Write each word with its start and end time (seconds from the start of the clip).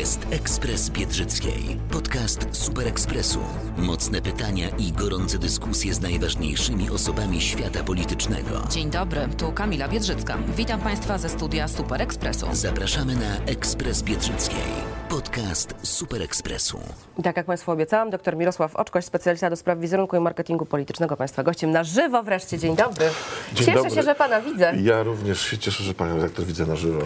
Jest 0.00 0.26
Ekspres 0.30 0.90
Biedrzyckiej, 0.90 1.76
podcast 1.90 2.46
Super 2.52 2.88
Ekspresu. 2.88 3.38
Mocne 3.76 4.22
pytania 4.22 4.68
i 4.78 4.92
gorące 4.92 5.38
dyskusje 5.38 5.94
z 5.94 6.00
najważniejszymi 6.00 6.90
osobami 6.90 7.40
świata 7.40 7.84
politycznego. 7.84 8.50
Dzień 8.70 8.90
dobry, 8.90 9.28
tu 9.38 9.52
Kamila 9.52 9.88
Biedrzycka. 9.88 10.38
Witam 10.56 10.80
Państwa 10.80 11.18
ze 11.18 11.28
studia 11.28 11.68
Super 11.68 12.02
Ekspresu. 12.02 12.46
Zapraszamy 12.52 13.14
na 13.14 13.44
Ekspres 13.46 14.02
Biedrzyckiej, 14.02 14.62
podcast 15.08 15.74
Super 15.82 16.22
Ekspresu. 16.22 16.80
Tak 17.22 17.36
jak 17.36 17.46
Państwu 17.46 17.70
obiecałam, 17.70 18.10
dr 18.10 18.36
Mirosław 18.36 18.76
Oczkoś, 18.76 19.04
specjalista 19.04 19.50
do 19.50 19.56
spraw 19.56 19.78
wizerunku 19.78 20.16
i 20.16 20.20
marketingu 20.20 20.66
politycznego 20.66 21.16
Państwa 21.16 21.42
gościem 21.42 21.70
na 21.70 21.84
żywo 21.84 22.22
wreszcie. 22.22 22.58
Dzień 22.58 22.76
dobry. 22.76 23.06
Dzień 23.52 23.66
cieszę 23.66 23.78
dobry. 23.78 23.90
się, 23.90 24.02
że 24.02 24.14
Pana 24.14 24.40
widzę. 24.40 24.72
Ja 24.82 25.02
również 25.02 25.40
się 25.40 25.58
cieszę, 25.58 25.84
że 25.84 25.94
panią 25.94 26.16
redaktor 26.16 26.44
widzę 26.44 26.66
na 26.66 26.76
żywo. 26.76 27.00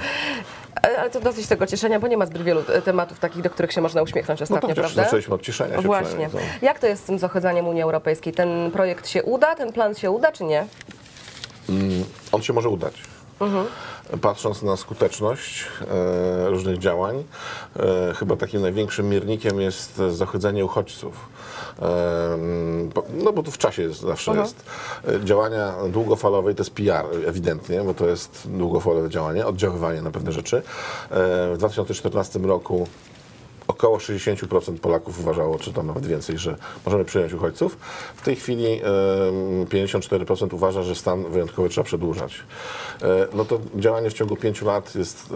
Ale 0.83 1.11
to 1.11 1.21
dosyć 1.21 1.47
tego 1.47 1.67
cieszenia, 1.67 2.01
bo 2.01 2.07
nie 2.09 2.17
ma 2.17 2.27
zbyt 2.27 2.43
wielu 2.43 2.61
e, 2.73 2.83
tematów 2.83 3.19
takich, 3.19 3.43
do 3.43 3.51
których 3.51 3.73
się 3.73 3.81
można 3.81 4.03
uśmiechnąć 4.03 4.41
No 4.41 4.47
to 4.47 4.55
ostatnio, 4.55 4.69
chociaż 4.69 4.85
prawda? 4.85 5.05
zaczęliśmy 5.05 5.35
od 5.35 5.43
cieszenia 5.43 5.77
się 5.77 5.83
Właśnie. 5.83 6.31
to- 6.31 6.39
Jak 6.63 6.79
to 6.79 6.87
jest 6.87 7.03
z 7.03 7.07
tym 7.07 7.19
zachodzaniem 7.19 7.67
Unii 7.69 7.83
Europejskiej? 7.83 8.33
Ten 8.33 8.71
projekt 8.71 9.09
się 9.09 9.23
uda, 9.23 9.55
ten 9.55 9.73
plan 9.73 9.95
się 9.95 10.11
uda, 10.11 10.33
czy 10.33 10.45
nie? 10.45 10.67
On 12.33 12.43
się 12.43 12.53
może 12.53 12.69
udać. 12.69 12.95
Patrząc 14.21 14.63
na 14.63 14.77
skuteczność 14.77 15.65
e, 15.81 16.49
różnych 16.51 16.79
działań, 16.79 17.25
e, 17.77 18.15
chyba 18.15 18.37
takim 18.37 18.63
największym 18.63 19.09
miernikiem 19.09 19.61
jest 19.61 19.97
zachodzenie 20.11 20.65
uchodźców. 20.65 21.29
E, 21.83 22.39
bo- 22.95 23.05
no 23.25 23.33
bo 23.33 23.43
to 23.43 23.51
w 23.51 23.59
czasie 23.59 23.83
jest, 23.83 24.01
zawsze 24.01 24.31
jest. 24.43 24.65
E, 25.09 25.25
Działania 25.25 25.75
długofalowe 25.89 26.53
i 26.53 26.55
to 26.55 26.61
jest 26.61 26.75
PR 26.75 27.05
ewidentnie, 27.27 27.81
bo 27.81 27.95
to 27.95 28.07
jest 28.07 28.43
długofalowe 28.45 29.11
działanie, 29.11 29.47
oddziaływanie 29.47 30.03
na 30.03 30.11
pewne 30.11 30.33
rzeczy. 30.33 30.57
E, 30.57 30.63
w 31.55 31.59
2014 31.59 32.39
roku 32.39 32.87
Około 33.69 33.99
60% 33.99 34.79
Polaków 34.79 35.21
uważało, 35.21 35.59
czy 35.59 35.73
tam 35.73 35.87
nawet 35.87 36.07
więcej, 36.07 36.39
że 36.39 36.57
możemy 36.87 37.05
przyjąć 37.05 37.33
uchodźców. 37.33 37.77
W 38.17 38.23
tej 38.23 38.37
chwili 38.37 38.67
em, 38.67 38.83
54% 39.65 40.55
uważa, 40.55 40.83
że 40.83 40.95
stan 40.95 41.25
wyjątkowy 41.31 41.69
trzeba 41.69 41.85
przedłużać. 41.85 42.35
E, 43.03 43.27
No 43.35 43.45
to 43.45 43.61
działanie 43.77 44.11
w 44.11 44.15
ciągu 44.15 44.37
5 44.37 44.63
lat 44.63 44.95
jest 44.95 45.35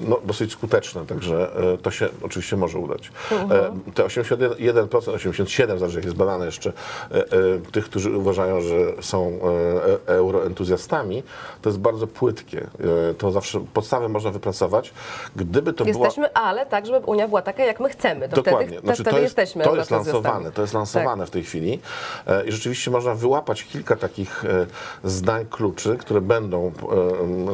no, 0.00 0.20
dosyć 0.24 0.52
skuteczne, 0.52 1.06
także 1.06 1.56
e, 1.74 1.78
to 1.78 1.90
się 1.90 2.08
oczywiście 2.22 2.56
może 2.56 2.78
udać. 2.78 3.12
E, 3.32 3.92
Te 3.94 4.04
81%, 4.04 4.88
87% 4.88 5.78
zależy 5.78 5.98
jak 5.98 6.04
jest 6.04 6.16
badane 6.16 6.46
jeszcze, 6.46 6.72
e, 7.10 7.22
tych, 7.72 7.84
którzy 7.84 8.16
uważają, 8.16 8.60
że 8.60 8.74
są 9.00 9.38
euroentuzjastami, 10.06 11.22
to 11.62 11.68
jest 11.68 11.78
bardzo 11.78 12.06
płytkie. 12.06 12.66
To 13.18 13.30
zawsze 13.30 13.60
podstawę 13.74 14.08
można 14.08 14.30
wypracować. 14.30 14.92
Gdyby 15.36 15.72
to 15.72 15.84
była... 15.84 16.04
Jesteśmy, 16.06 16.32
ale 16.32 16.66
tak, 16.66 16.86
żeby 16.86 17.06
Unia 17.06 17.28
była 17.28 17.42
taka, 17.42 17.64
jak 17.64 17.80
my 17.80 17.88
chcemy. 17.88 18.28
To 18.28 18.36
Dokładnie. 18.36 18.66
wtedy, 18.66 18.82
Znaczy, 18.82 19.02
wtedy 19.02 19.10
to 19.10 19.22
jest, 19.22 19.38
jesteśmy 19.38 19.64
to 19.64 19.76
jest 19.76 19.90
lansowane, 19.90 20.52
to 20.52 20.62
jest 20.62 20.74
lansowane 20.74 21.26
w 21.26 21.30
tej 21.30 21.44
chwili 21.44 21.80
i 22.46 22.52
rzeczywiście 22.52 22.90
można 22.90 23.14
wyłapać 23.14 23.64
kilka 23.64 23.96
takich 23.96 24.44
zdań 25.04 25.46
kluczy, 25.50 25.96
które 25.96 26.20
będą 26.20 26.72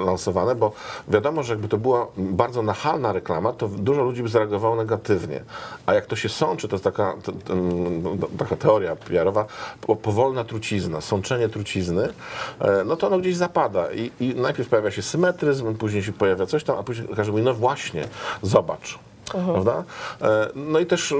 lansowane, 0.06 0.54
bo 0.54 0.72
wiadomo, 1.09 1.43
że 1.43 1.53
jakby 1.53 1.69
to 1.69 1.78
była 1.78 2.06
bardzo 2.28 2.62
nachalna 2.62 3.12
reklama, 3.12 3.53
to 3.53 3.69
dużo 3.69 4.03
ludzi 4.03 4.22
by 4.22 4.28
zareagowało 4.28 4.77
negatywnie. 4.77 5.41
A 5.87 5.94
jak 5.94 6.06
to 6.06 6.16
się 6.16 6.28
sączy, 6.28 6.69
to 6.69 6.75
jest 6.75 6.84
taka, 6.84 7.15
taka 8.39 8.56
teoria 8.56 8.97
PR-owa, 8.97 9.47
po- 9.81 9.97
powolna 9.97 10.44
trucizna, 10.44 11.00
sączenie 11.00 11.49
trucizny, 11.49 12.09
e, 12.61 12.84
no 12.84 12.97
to 12.97 13.06
ono 13.06 13.19
gdzieś 13.19 13.37
zapada 13.37 13.93
i, 13.93 14.11
i 14.21 14.34
najpierw 14.34 14.69
pojawia 14.69 14.91
się 14.91 15.03
symetryzm, 15.03 15.75
później 15.75 16.03
się 16.03 16.12
pojawia 16.12 16.47
coś 16.47 16.65
tam, 16.65 16.78
a 16.78 16.83
później 16.83 17.09
każdy 17.16 17.33
mówi, 17.33 17.44
no 17.44 17.55
właśnie, 17.55 18.09
zobacz. 18.43 18.99
Prawda? 19.28 19.84
E, 20.22 20.49
No 20.55 20.78
i 20.78 20.87
też 20.87 21.15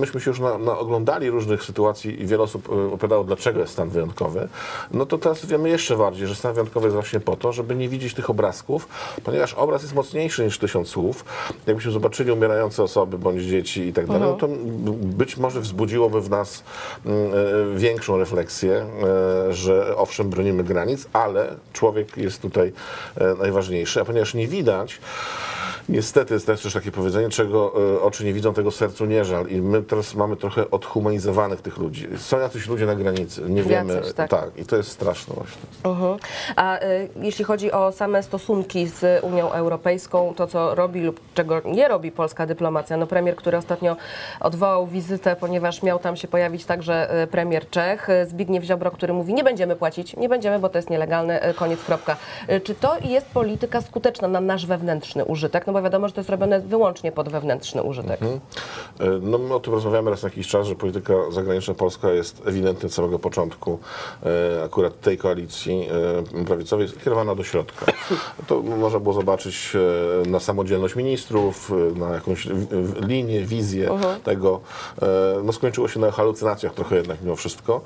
myśmy 0.00 0.20
się 0.20 0.30
już 0.30 0.40
na, 0.40 0.58
na 0.58 0.78
oglądali 0.78 1.30
różnych 1.30 1.64
sytuacji 1.64 2.22
i 2.22 2.26
wiele 2.26 2.42
osób 2.42 2.68
e, 2.68 2.92
opowiadało, 2.92 3.24
dlaczego 3.24 3.60
jest 3.60 3.72
stan 3.72 3.88
wyjątkowy. 3.88 4.48
No 4.90 5.06
to 5.06 5.18
teraz 5.18 5.46
wiemy 5.46 5.68
jeszcze 5.68 5.96
bardziej, 5.96 6.26
że 6.26 6.34
stan 6.34 6.52
wyjątkowy 6.54 6.86
jest 6.86 6.94
właśnie 6.94 7.20
po 7.20 7.36
to, 7.36 7.52
żeby 7.52 7.74
nie 7.74 7.88
widzieć 7.88 8.14
tych 8.14 8.30
obrazków, 8.30 8.88
ponieważ 9.24 9.54
obraz 9.54 9.82
jest 9.82 9.94
mocniejszy 9.94 10.44
niż 10.44 10.58
tysiąc 10.58 10.88
słów. 10.88 11.24
Jakbyśmy 11.66 11.92
zobaczyli 11.92 12.32
umierające 12.32 12.82
osoby 12.82 13.18
bądź 13.18 13.42
dzieci 13.42 13.80
i 13.80 13.92
tak 13.92 14.06
dalej, 14.06 14.22
no 14.22 14.32
to 14.34 14.48
być 14.94 15.36
może 15.36 15.60
wzbudziłoby 15.60 16.20
w 16.20 16.30
nas 16.30 16.64
e, 17.06 17.10
większą 17.76 18.18
refleksję, 18.18 18.86
że 19.50 19.96
owszem, 19.96 20.30
bronimy 20.30 20.64
granic, 20.64 21.06
ale 21.12 21.54
człowiek 21.72 22.16
jest 22.16 22.42
tutaj 22.42 22.72
najważniejszy, 23.38 24.00
a 24.00 24.04
ponieważ 24.04 24.34
nie 24.34 24.46
widać, 24.48 24.98
Niestety 25.88 26.28
to 26.28 26.52
jest 26.52 26.62
też 26.62 26.74
takie 26.74 26.92
powiedzenie, 26.92 27.28
czego 27.28 27.72
e, 27.96 28.00
oczy 28.00 28.24
nie 28.24 28.32
widzą, 28.32 28.54
tego 28.54 28.70
sercu 28.70 29.04
nie 29.04 29.24
żal. 29.24 29.46
I 29.48 29.62
my 29.62 29.82
teraz 29.82 30.14
mamy 30.14 30.36
trochę 30.36 30.70
odhumanizowanych 30.70 31.60
tych 31.60 31.78
ludzi. 31.78 32.08
Są 32.16 32.38
jacyś 32.38 32.68
ludzie 32.68 32.86
na 32.86 32.94
granicy, 32.94 33.42
nie 33.48 33.62
wiemy. 33.62 33.94
Jacyś, 33.94 34.12
tak. 34.28 34.50
I 34.56 34.64
to 34.64 34.76
jest 34.76 34.90
straszne 34.90 35.34
właśnie. 35.34 35.62
Mhm. 35.84 36.16
A 36.56 36.78
y, 36.78 37.08
jeśli 37.22 37.44
chodzi 37.44 37.72
o 37.72 37.92
same 37.92 38.22
stosunki 38.22 38.86
z 38.86 39.24
Unią 39.24 39.52
Europejską, 39.52 40.34
to 40.36 40.46
co 40.46 40.74
robi 40.74 41.00
lub 41.00 41.20
czego 41.34 41.60
nie 41.64 41.88
robi 41.88 42.12
polska 42.12 42.46
dyplomacja, 42.46 42.96
no 42.96 43.06
premier, 43.06 43.36
który 43.36 43.56
ostatnio 43.56 43.96
odwołał 44.40 44.86
wizytę, 44.86 45.36
ponieważ 45.36 45.82
miał 45.82 45.98
tam 45.98 46.16
się 46.16 46.28
pojawić 46.28 46.64
także 46.64 47.22
y, 47.22 47.26
premier 47.26 47.70
Czech, 47.70 48.08
Zbigniew 48.26 48.64
Ziobro, 48.64 48.90
który 48.90 49.12
mówi, 49.12 49.34
nie 49.34 49.44
będziemy 49.44 49.76
płacić, 49.76 50.16
nie 50.16 50.28
będziemy, 50.28 50.58
bo 50.58 50.68
to 50.68 50.78
jest 50.78 50.90
nielegalne, 50.90 51.54
koniec, 51.56 51.84
kropka. 51.84 52.16
Czy 52.64 52.74
to 52.74 52.96
jest 53.04 53.26
polityka 53.26 53.80
skuteczna 53.80 54.28
na 54.28 54.40
nasz 54.40 54.66
wewnętrzny 54.66 55.24
użytek? 55.24 55.66
No 55.70 55.74
bo 55.74 55.82
wiadomo, 55.82 56.08
że 56.08 56.14
to 56.14 56.20
jest 56.20 56.30
robione 56.30 56.60
wyłącznie 56.60 57.12
pod 57.12 57.28
wewnętrzny 57.28 57.82
użytek. 57.82 58.20
E, 58.22 58.28
No 59.22 59.38
my 59.38 59.54
o 59.54 59.60
tym 59.60 59.72
rozmawiamy 59.74 60.10
raz 60.10 60.22
na 60.22 60.28
jakiś 60.28 60.48
czas, 60.48 60.66
że 60.66 60.74
polityka 60.74 61.14
zagraniczna 61.30 61.74
Polska 61.74 62.10
jest 62.10 62.42
ewidentnie 62.46 62.86
od 62.86 62.92
samego 62.92 63.18
początku 63.18 63.78
e, 64.22 64.64
akurat 64.64 65.00
tej 65.00 65.18
koalicji 65.18 65.88
e, 66.40 66.44
prawicowej 66.44 66.88
kierowana 67.04 67.34
do 67.34 67.44
środka. 67.44 67.86
To 68.46 68.62
można 68.62 69.00
było 69.00 69.14
zobaczyć 69.14 69.72
na 70.26 70.40
samodzielność 70.40 70.96
ministrów, 70.96 71.72
na 71.96 72.08
jakąś 72.08 72.48
linię, 73.06 73.40
wizję 73.44 73.90
tego. 74.24 74.60
E, 75.02 75.06
No 75.44 75.52
skończyło 75.52 75.88
się 75.88 76.00
na 76.00 76.10
halucynacjach 76.10 76.74
trochę 76.74 76.96
jednak 76.96 77.22
mimo 77.22 77.36
wszystko. 77.36 77.80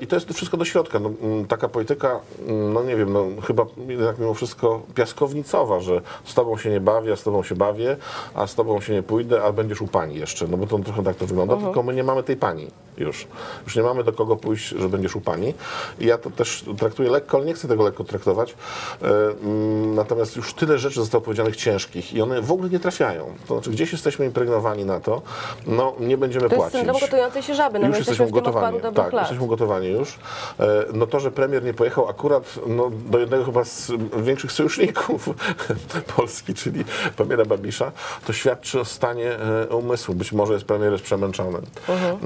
I 0.00 0.06
to 0.06 0.16
jest 0.16 0.32
wszystko 0.32 0.56
do 0.56 0.64
środka. 0.64 0.98
No, 0.98 1.10
taka 1.48 1.68
polityka, 1.68 2.20
no 2.48 2.82
nie 2.82 2.96
wiem, 2.96 3.12
no 3.12 3.26
chyba 3.46 3.66
jednak 3.88 4.18
mimo 4.18 4.34
wszystko 4.34 4.82
piaskownicowa, 4.94 5.80
że 5.80 6.00
z 6.24 6.34
tobą 6.34 6.56
się 6.58 6.70
nie 6.70 6.80
bawię, 6.80 7.13
a 7.14 7.16
z 7.16 7.22
tobą 7.22 7.42
się 7.42 7.54
bawię, 7.54 7.96
a 8.34 8.46
z 8.46 8.54
tobą 8.54 8.80
się 8.80 8.92
nie 8.92 9.02
pójdę, 9.02 9.42
a 9.44 9.52
będziesz 9.52 9.80
u 9.80 9.86
pani 9.86 10.14
jeszcze. 10.14 10.46
No 10.48 10.56
bo 10.56 10.66
to 10.66 10.78
trochę 10.78 11.02
tak 11.04 11.16
to 11.16 11.26
wygląda, 11.26 11.56
tylko 11.56 11.82
my 11.82 11.94
nie 11.94 12.04
mamy 12.04 12.22
tej 12.22 12.36
pani 12.36 12.66
już. 12.98 13.26
Już 13.64 13.76
nie 13.76 13.82
mamy 13.82 14.04
do 14.04 14.12
kogo 14.12 14.36
pójść, 14.36 14.68
że 14.68 14.88
będziesz 14.88 15.16
u 15.16 15.20
pani. 15.20 15.54
I 16.00 16.06
ja 16.06 16.18
to 16.18 16.30
też 16.30 16.64
traktuję 16.78 17.10
lekko, 17.10 17.36
ale 17.36 17.46
nie 17.46 17.54
chcę 17.54 17.68
tego 17.68 17.84
lekko 17.84 18.04
traktować. 18.04 18.54
E, 19.02 19.06
mm, 19.42 19.94
Natomiast 19.94 20.36
już 20.36 20.54
tyle 20.54 20.78
rzeczy 20.78 20.94
zostało 21.00 21.22
powiedzianych 21.24 21.56
ciężkich 21.56 22.14
i 22.14 22.22
one 22.22 22.42
w 22.42 22.52
ogóle 22.52 22.68
nie 22.70 22.80
trafiają. 22.80 23.24
To 23.48 23.54
znaczy 23.54 23.70
gdzieś 23.70 23.92
jesteśmy 23.92 24.26
impregnowani 24.26 24.84
na 24.84 25.00
to, 25.00 25.22
no 25.66 25.92
nie 26.00 26.16
będziemy 26.16 26.48
To 26.48 26.54
jest 26.54 26.56
płacić. 26.62 26.78
syndrom 26.78 27.00
gotującej 27.00 27.42
się 27.42 27.54
żaby, 27.54 27.78
no 27.78 27.86
już 27.86 27.92
my 27.92 27.98
jesteśmy 27.98 28.24
jesteśmy 28.26 28.42
dobrych 28.42 28.94
Tak, 28.94 29.12
lat. 29.12 29.22
jesteśmy 29.22 29.44
ugotowani 29.44 29.88
już. 29.88 30.18
E, 30.60 30.64
No 30.92 31.06
to, 31.06 31.20
że 31.20 31.30
premier 31.30 31.64
nie 31.64 31.74
pojechał 31.74 32.08
akurat 32.08 32.54
no, 32.66 32.90
do 33.10 33.18
jednego 33.18 33.44
chyba 33.44 33.64
z 33.64 33.92
większych 34.22 34.52
sojuszników 34.52 35.28
Polski, 36.16 36.54
czyli 36.54 36.84
premiera 37.16 37.44
Babisza, 37.44 37.92
to 38.26 38.32
świadczy 38.32 38.80
o 38.80 38.84
stanie 38.84 39.38
e, 39.38 39.66
umysłu. 39.66 40.14
Być 40.14 40.32
może 40.32 40.52
jest 40.52 40.64
premier 40.64 40.92
jest 40.92 41.04
przemęczony. 41.04 41.58
Mhm. 41.88 42.18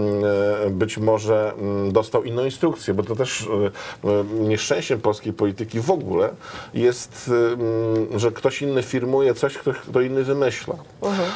E, 0.67 0.71
Być 0.71 0.99
może 0.99 1.53
mm, 1.59 1.93
dostał 1.93 2.25
inną 2.25 2.45
instrukcję, 2.45 2.95
bo 2.95 3.03
to 3.03 3.17
też 3.17 3.49
e, 4.05 4.25
nieszczęściem 4.25 5.01
polskiej 5.01 5.33
polityki 5.33 5.81
w 5.81 5.91
ogóle 5.91 6.31
jest, 6.75 7.31
mm, 7.31 8.19
że 8.19 8.33
ktoś 8.33 8.63
inny 8.63 8.83
firmuje 8.83 9.35
coś, 9.35 9.59
kto, 9.59 10.01
inny 10.01 10.25
wymyśla. 10.25 10.75
Mhm. 11.03 11.29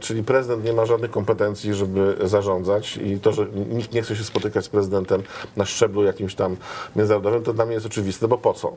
Czyli 0.00 0.22
prezydent 0.22 0.64
nie 0.64 0.72
ma 0.72 0.86
żadnych 0.86 1.10
kompetencji, 1.10 1.74
żeby 1.74 2.16
zarządzać 2.24 2.96
i 2.96 3.20
to, 3.20 3.32
że 3.32 3.46
nikt 3.70 3.92
nie 3.92 4.02
chce 4.02 4.16
się 4.16 4.24
spotykać 4.24 4.64
z 4.64 4.68
prezydentem 4.68 5.22
na 5.56 5.64
szczeblu 5.64 6.04
jakimś 6.04 6.34
tam 6.34 6.56
międzynarodowym, 6.96 7.42
to 7.42 7.52
dla 7.52 7.66
mnie 7.66 7.74
jest 7.74 7.86
oczywiste, 7.86 8.28
bo 8.28 8.38
po 8.38 8.54
co? 8.54 8.72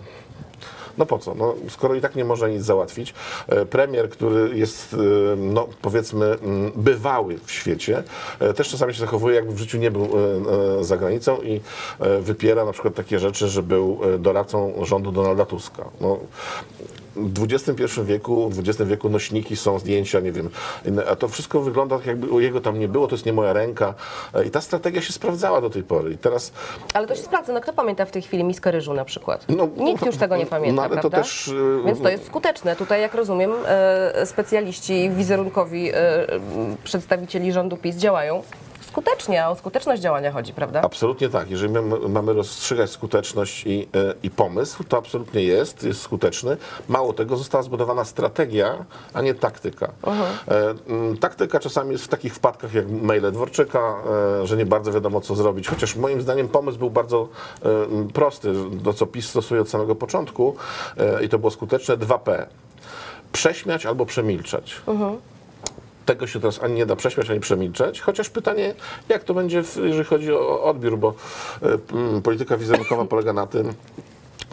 No 0.97 1.05
po 1.05 1.19
co? 1.19 1.35
No, 1.35 1.55
skoro 1.69 1.95
i 1.95 2.01
tak 2.01 2.15
nie 2.15 2.25
może 2.25 2.51
nic 2.51 2.63
załatwić. 2.63 3.13
E, 3.47 3.65
Premier, 3.65 4.09
który 4.09 4.57
jest, 4.57 4.93
e, 4.93 5.35
no 5.35 5.67
powiedzmy, 5.81 6.25
mm, 6.25 6.71
bywały 6.75 7.39
w 7.45 7.51
świecie, 7.51 8.03
e, 8.39 8.53
też 8.53 8.69
czasami 8.69 8.93
się 8.93 8.99
zachowuje, 8.99 9.35
jakby 9.35 9.53
w 9.53 9.57
życiu 9.57 9.77
nie 9.77 9.91
był 9.91 10.09
za 10.81 10.97
granicą 10.97 11.41
i 11.41 11.61
wypiera 12.21 12.65
na 12.65 12.71
przykład 12.71 12.95
takie 12.95 13.19
rzeczy, 13.19 13.47
że 13.47 13.63
był 13.63 13.99
doradcą 14.19 14.73
rządu 14.81 15.11
Donalda 15.11 15.45
Tuska. 15.45 15.85
No, 16.01 16.19
w 17.15 17.43
XXI 17.43 18.01
wieku, 18.03 18.49
w 18.49 18.59
XX 18.59 18.89
wieku 18.89 19.09
nośniki 19.09 19.55
są 19.55 19.79
zdjęcia, 19.79 20.19
nie 20.19 20.31
wiem, 20.31 20.49
a 21.09 21.15
to 21.15 21.27
wszystko 21.27 21.61
wygląda 21.61 21.97
tak, 21.97 22.05
jakby 22.05 22.43
jego 22.43 22.61
tam 22.61 22.79
nie 22.79 22.87
było, 22.87 23.07
to 23.07 23.15
jest 23.15 23.25
nie 23.25 23.33
moja 23.33 23.53
ręka. 23.53 23.93
E, 24.33 24.45
I 24.45 24.51
ta 24.51 24.61
strategia 24.61 25.01
się 25.01 25.13
sprawdzała 25.13 25.61
do 25.61 25.69
tej 25.69 25.83
pory. 25.83 26.11
I 26.11 26.17
teraz 26.17 26.51
Ale 26.93 27.07
to 27.07 27.15
się 27.15 27.21
sprawdza. 27.21 27.53
No 27.53 27.61
kto 27.61 27.73
pamięta 27.73 28.05
w 28.05 28.11
tej 28.11 28.21
chwili 28.21 28.43
Miskę 28.43 28.71
Ryżu 28.71 28.93
na 28.93 29.05
przykład? 29.05 29.45
No, 29.49 29.67
Nikt 29.77 30.05
już 30.05 30.17
tego 30.17 30.37
nie 30.37 30.43
no, 30.43 30.49
pamięta, 30.49 30.83
ale 30.83 31.01
to 31.01 31.09
też, 31.09 31.47
y, 31.47 31.81
Więc 31.85 32.01
to 32.01 32.09
jest 32.09 32.25
skuteczne. 32.25 32.75
Tutaj, 32.75 33.01
jak 33.01 33.13
rozumiem, 33.13 33.51
e, 33.65 34.25
specjaliści 34.25 35.09
wizerunkowi 35.09 35.91
e, 35.93 35.95
przedstawicieli 36.83 37.51
rządu 37.51 37.77
PiS 37.77 37.95
działają 37.95 38.43
skutecznie, 38.95 39.45
a 39.45 39.49
o 39.49 39.55
skuteczność 39.55 40.01
działania 40.01 40.31
chodzi, 40.31 40.53
prawda? 40.53 40.81
Absolutnie 40.81 41.29
tak. 41.29 41.49
Jeżeli 41.49 41.73
my 41.73 42.09
mamy 42.09 42.33
rozstrzygać 42.33 42.89
skuteczność 42.89 43.65
i, 43.65 43.87
e, 43.93 44.13
i 44.23 44.29
pomysł, 44.29 44.83
to 44.83 44.97
absolutnie 44.97 45.43
jest, 45.43 45.83
jest 45.83 46.01
skuteczny. 46.01 46.57
Mało 46.87 47.13
tego, 47.13 47.37
została 47.37 47.63
zbudowana 47.63 48.05
strategia, 48.05 48.85
a 49.13 49.21
nie 49.21 49.33
taktyka. 49.33 49.91
M, 50.87 51.17
taktyka 51.17 51.59
czasami 51.59 51.91
jest 51.91 52.05
w 52.05 52.07
takich 52.07 52.35
wpadkach 52.35 52.73
jak 52.73 52.89
maile 52.89 53.31
Dworczyka, 53.31 53.95
e, 54.41 54.47
że 54.47 54.57
nie 54.57 54.65
bardzo 54.65 54.91
wiadomo 54.91 55.21
co 55.21 55.35
zrobić. 55.35 55.67
Chociaż 55.67 55.95
moim 55.95 56.21
zdaniem 56.21 56.47
pomysł 56.47 56.77
był 56.77 56.89
bardzo 56.89 57.29
prosty, 58.13 58.53
to 58.83 58.93
co 58.93 59.05
PiS 59.05 59.29
stosuje 59.29 59.61
od 59.61 59.69
samego 59.69 59.95
początku 59.95 60.55
i 61.23 61.29
to 61.29 61.39
było 61.39 61.51
skuteczne 61.51 61.97
2P. 61.97 62.45
Prześmiać 63.31 63.85
albo 63.85 64.05
przemilczać. 64.05 64.81
Tego 66.05 66.27
się 66.27 66.39
teraz 66.39 66.63
ani 66.63 66.73
nie 66.73 66.85
da 66.85 66.95
prześmiać, 66.95 67.29
ani 67.29 67.39
przemilczeć. 67.39 68.01
Chociaż 68.01 68.29
pytanie, 68.29 68.73
jak 69.09 69.23
to 69.23 69.33
będzie, 69.33 69.63
jeżeli 69.83 70.03
chodzi 70.03 70.33
o 70.33 70.63
odbiór, 70.63 70.97
bo 70.97 71.13
e, 71.61 72.21
polityka 72.21 72.57
wizerunkowa 72.57 73.05
polega 73.05 73.33
na 73.33 73.47
tym, 73.47 73.73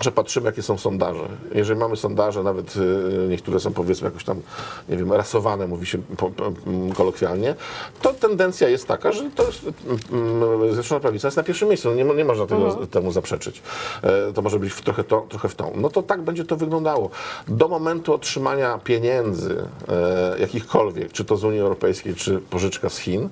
że 0.02 0.12
patrzymy, 0.12 0.46
jakie 0.46 0.62
są 0.62 0.78
sondaże. 0.78 1.28
Jeżeli 1.54 1.80
mamy 1.80 1.96
sondaże, 1.96 2.42
nawet 2.42 2.76
y, 2.76 3.28
niektóre 3.28 3.60
są 3.60 3.72
powiedzmy 3.72 4.04
jakoś 4.04 4.24
tam, 4.24 4.40
nie 4.88 4.96
wiem, 4.96 5.12
rasowane, 5.12 5.66
mówi 5.66 5.86
się 5.86 5.98
po, 6.16 6.30
po, 6.30 6.52
mm, 6.66 6.92
kolokwialnie, 6.92 7.54
to 8.02 8.12
tendencja 8.12 8.68
jest 8.68 8.88
taka, 8.88 9.12
że 9.12 9.30
to 9.30 9.46
jest, 9.46 9.64
mm, 10.12 10.62
Zjednoczona 10.64 11.00
Prawica 11.00 11.28
jest 11.28 11.36
na 11.36 11.42
pierwszym 11.42 11.68
miejscu. 11.68 11.88
No 11.88 11.94
Nie, 11.94 12.04
nie 12.04 12.24
można 12.24 12.46
tego, 12.46 12.86
temu 12.86 13.12
zaprzeczyć. 13.12 13.62
E, 14.02 14.32
To 14.32 14.42
może 14.42 14.58
być 14.58 14.72
w 14.72 14.82
trochę, 14.82 15.04
to, 15.04 15.26
trochę 15.28 15.48
w 15.48 15.54
tą. 15.54 15.72
No 15.76 15.90
to 15.90 16.02
tak 16.02 16.22
będzie 16.22 16.44
to 16.44 16.56
wyglądało. 16.56 17.10
Do 17.48 17.68
momentu 17.68 18.14
otrzymania 18.14 18.78
pieniędzy 18.84 19.66
e, 19.88 20.38
jakichkolwiek, 20.38 21.12
czy 21.12 21.24
to 21.24 21.36
z 21.36 21.44
Unii 21.44 21.60
Europejskiej, 21.60 22.14
czy 22.14 22.38
pożyczka 22.38 22.88
z 22.88 22.98
Chin, 22.98 23.28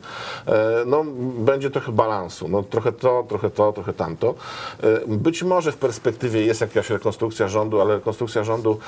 e, 0.46 0.84
no 0.87 1.05
będzie 1.38 1.70
trochę 1.70 1.93
balansu. 1.93 2.49
No 2.49 2.62
trochę 2.62 2.93
to, 2.93 3.25
trochę 3.28 3.50
to, 3.50 3.73
trochę 3.73 3.93
tamto. 3.93 4.34
Być 5.06 5.43
może 5.43 5.73
w 5.73 5.76
perspektywie 5.76 6.43
jest 6.44 6.60
jakaś 6.61 6.91
rekonstrukcja 6.91 7.49
rządu, 7.49 7.81
ale 7.81 7.95
rekonstrukcja 7.95 8.45
rządu 8.45 8.79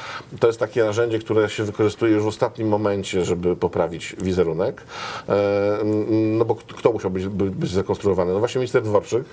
to 0.41 0.47
jest 0.47 0.59
takie 0.61 0.85
narzędzie, 0.85 1.19
które 1.19 1.49
się 1.49 1.65
wykorzystuje 1.65 2.13
już 2.13 2.25
w 2.25 2.27
ostatnim 2.27 2.69
momencie, 2.69 3.25
żeby 3.25 3.57
poprawić 3.57 4.17
wizerunek. 4.19 4.83
E, 5.29 5.79
No 6.39 6.45
bo 6.45 6.55
kto 6.55 6.93
musiał 6.93 7.11
być, 7.11 7.27
by- 7.27 7.51
być 7.51 7.71
zrekonstruowany? 7.71 8.33
No 8.33 8.39
właśnie 8.39 8.59
minister 8.59 8.83
Dworczyk, 8.83 9.25